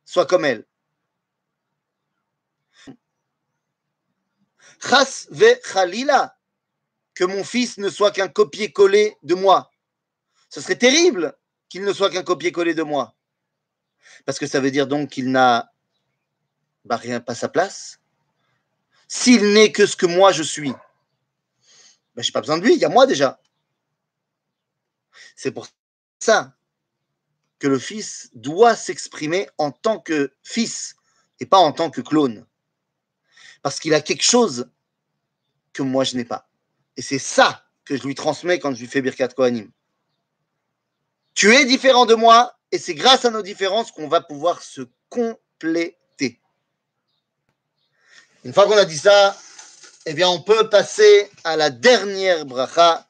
soit 0.04 0.26
comme 0.26 0.46
elle. 0.46 0.66
Chas 4.80 5.28
ve 5.32 5.56
khalila, 5.74 6.38
que 7.14 7.24
mon 7.24 7.44
fils 7.44 7.78
ne 7.78 7.90
soit 7.90 8.12
qu'un 8.12 8.28
copier-coller 8.28 9.18
de 9.24 9.36
moi. 9.36 9.72
Ce 10.50 10.62
serait 10.62 10.78
terrible 10.78 11.36
qu'il 11.70 11.84
ne 11.84 11.94
soit 11.94 12.10
qu'un 12.10 12.24
copier-coller 12.24 12.74
de 12.74 12.84
moi. 12.84 13.16
Parce 14.26 14.40
que 14.40 14.48
ça 14.48 14.60
veut 14.60 14.72
dire 14.72 14.88
donc 14.88 15.10
qu'il 15.10 15.32
n'a 15.32 15.72
bah, 16.86 16.98
rien 16.98 17.20
pas 17.20 17.36
sa 17.36 17.50
place. 17.50 18.00
S'il 19.08 19.54
n'est 19.54 19.72
que 19.72 19.86
ce 19.86 19.96
que 19.96 20.06
moi 20.06 20.32
je 20.32 20.44
suis, 20.44 20.72
bah, 22.16 22.22
je 22.22 22.28
n'ai 22.28 22.34
pas 22.34 22.42
besoin 22.42 22.58
de 22.58 22.64
lui, 22.64 22.76
il 22.76 22.80
y 22.80 22.86
a 22.86 22.90
moi 22.90 23.08
déjà. 23.08 23.40
C'est 25.36 25.52
pour 25.52 25.68
ça 26.20 26.54
que 27.60 27.68
le 27.68 27.80
fils 27.80 28.30
doit 28.34 28.76
s'exprimer 28.76 29.50
en 29.58 29.72
tant 29.72 30.00
que 30.00 30.34
fils 30.44 30.96
et 31.40 31.46
pas 31.46 31.58
en 31.58 31.72
tant 31.72 31.90
que 31.90 32.02
clone. 32.02 32.46
Parce 33.62 33.80
qu'il 33.80 33.94
a 33.94 34.02
quelque 34.02 34.24
chose 34.24 34.70
que 35.74 35.82
moi 35.82 36.04
je 36.04 36.16
n'ai 36.16 36.26
pas. 36.26 36.50
Et 36.96 37.02
c'est 37.02 37.20
ça 37.20 37.66
que 37.86 37.96
je 37.96 38.04
lui 38.04 38.16
transmets 38.16 38.60
quand 38.60 38.74
je 38.74 38.80
lui 38.80 38.88
fais 38.88 39.02
Birkat 39.02 39.30
Kohanim. 39.30 39.72
Tu 41.34 41.54
es 41.54 41.66
différent 41.66 42.06
de 42.06 42.16
moi 42.16 42.58
et 42.72 42.80
c'est 42.80 42.96
grâce 42.96 43.26
à 43.26 43.30
nos 43.30 43.42
différences 43.42 43.92
qu'on 43.92 44.08
va 44.08 44.22
pouvoir 44.22 44.62
se 44.62 44.82
compléter. 45.10 46.42
Une 48.44 48.54
fois 48.54 48.66
qu'on 48.66 48.78
a 48.78 48.86
dit 48.86 48.98
ça, 48.98 49.38
eh 50.06 50.14
bien, 50.14 50.30
on 50.30 50.42
peut 50.42 50.70
passer 50.70 51.30
à 51.44 51.58
la 51.58 51.70
dernière 51.70 52.46
bracha, 52.46 53.07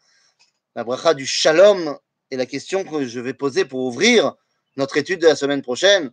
la 0.78 0.84
bracha 0.84 1.16
du 1.16 1.26
shalom. 1.26 1.98
Et 2.30 2.38
la 2.38 2.46
question 2.46 2.84
que 2.86 3.06
je 3.06 3.20
vais 3.20 3.34
poser 3.34 3.66
pour 3.66 3.80
ouvrir 3.80 4.36
notre 4.78 4.98
étude 4.98 5.20
de 5.22 5.28
la 5.28 5.36
semaine 5.36 5.64
prochaine, 5.64 6.12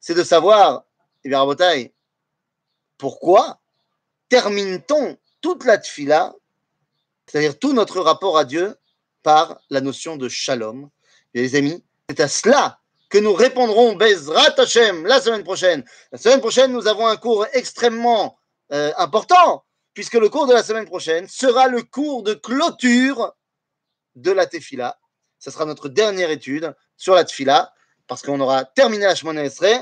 c'est 0.00 0.14
de 0.14 0.22
savoir, 0.22 0.84
eh 1.24 1.28
bien, 1.28 1.38
Rabotai, 1.38 1.94
pourquoi 2.98 3.60
termine-t-on 4.28 5.16
toute 5.40 5.64
la 5.64 5.78
tfila, 5.78 6.34
c'est-à-dire 7.26 7.58
tout 7.58 7.72
notre 7.72 8.00
rapport 8.00 8.36
à 8.36 8.44
Dieu, 8.44 8.76
par 9.22 9.60
la 9.70 9.80
notion 9.80 10.16
de 10.16 10.28
shalom? 10.28 10.90
Et 11.32 11.40
les 11.40 11.56
amis, 11.56 11.82
c'est 12.10 12.20
à 12.20 12.28
cela 12.28 12.80
que 13.08 13.18
nous 13.18 13.32
répondrons 13.32 13.94
Bezrat 13.94 14.54
Hashem 14.58 15.06
la 15.06 15.22
semaine 15.22 15.44
prochaine. 15.44 15.84
La 16.10 16.18
semaine 16.18 16.40
prochaine, 16.40 16.72
nous 16.72 16.86
avons 16.86 17.06
un 17.06 17.16
cours 17.16 17.46
extrêmement 17.54 18.36
euh, 18.72 18.92
important, 18.98 19.64
puisque 19.94 20.14
le 20.14 20.28
cours 20.28 20.46
de 20.46 20.52
la 20.52 20.62
semaine 20.62 20.86
prochaine 20.86 21.28
sera 21.28 21.68
le 21.68 21.82
cours 21.82 22.22
de 22.24 22.34
clôture 22.34 23.34
de 24.14 24.30
la 24.30 24.46
Tefila. 24.46 24.98
Ce 25.38 25.50
sera 25.50 25.64
notre 25.64 25.88
dernière 25.88 26.30
étude 26.30 26.74
sur 26.96 27.14
la 27.14 27.24
Tefila, 27.24 27.72
parce 28.06 28.22
qu'on 28.22 28.40
aura 28.40 28.64
terminé 28.64 29.04
la 29.04 29.14
Shemona 29.14 29.44
Esrei. 29.44 29.78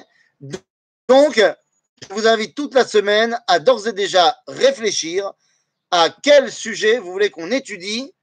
Donc, 1.09 1.37
je 1.37 2.15
vous 2.15 2.27
invite 2.27 2.55
toute 2.55 2.75
la 2.75 2.85
semaine 2.85 3.39
à 3.47 3.59
d'ores 3.59 3.89
et 3.89 3.93
déjà 3.93 4.37
réfléchir 4.47 5.33
à 5.91 6.09
quel 6.23 6.51
sujet 6.51 6.99
vous 6.99 7.13
voulez 7.13 7.31
qu'on 7.31 7.51
étudie 7.51 8.15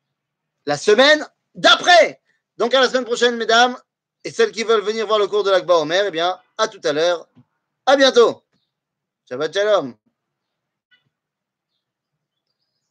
la 0.65 0.77
semaine 0.77 1.27
d'après. 1.53 2.21
Donc, 2.57 2.73
à 2.73 2.79
la 2.79 2.87
semaine 2.87 3.05
prochaine, 3.05 3.35
mesdames. 3.35 3.77
Et 4.23 4.31
celles 4.31 4.51
qui 4.51 4.63
veulent 4.63 4.81
venir 4.81 5.05
voir 5.05 5.19
le 5.19 5.27
cours 5.27 5.43
de 5.43 5.51
l'Akba 5.51 5.75
Omer, 5.77 6.05
eh 6.07 6.11
bien, 6.11 6.39
à 6.57 6.67
tout 6.67 6.81
à 6.83 6.91
l'heure. 6.91 7.27
À 7.85 7.95
bientôt. 7.95 8.43
Shabbat 9.29 9.53
Shalom. 9.53 9.95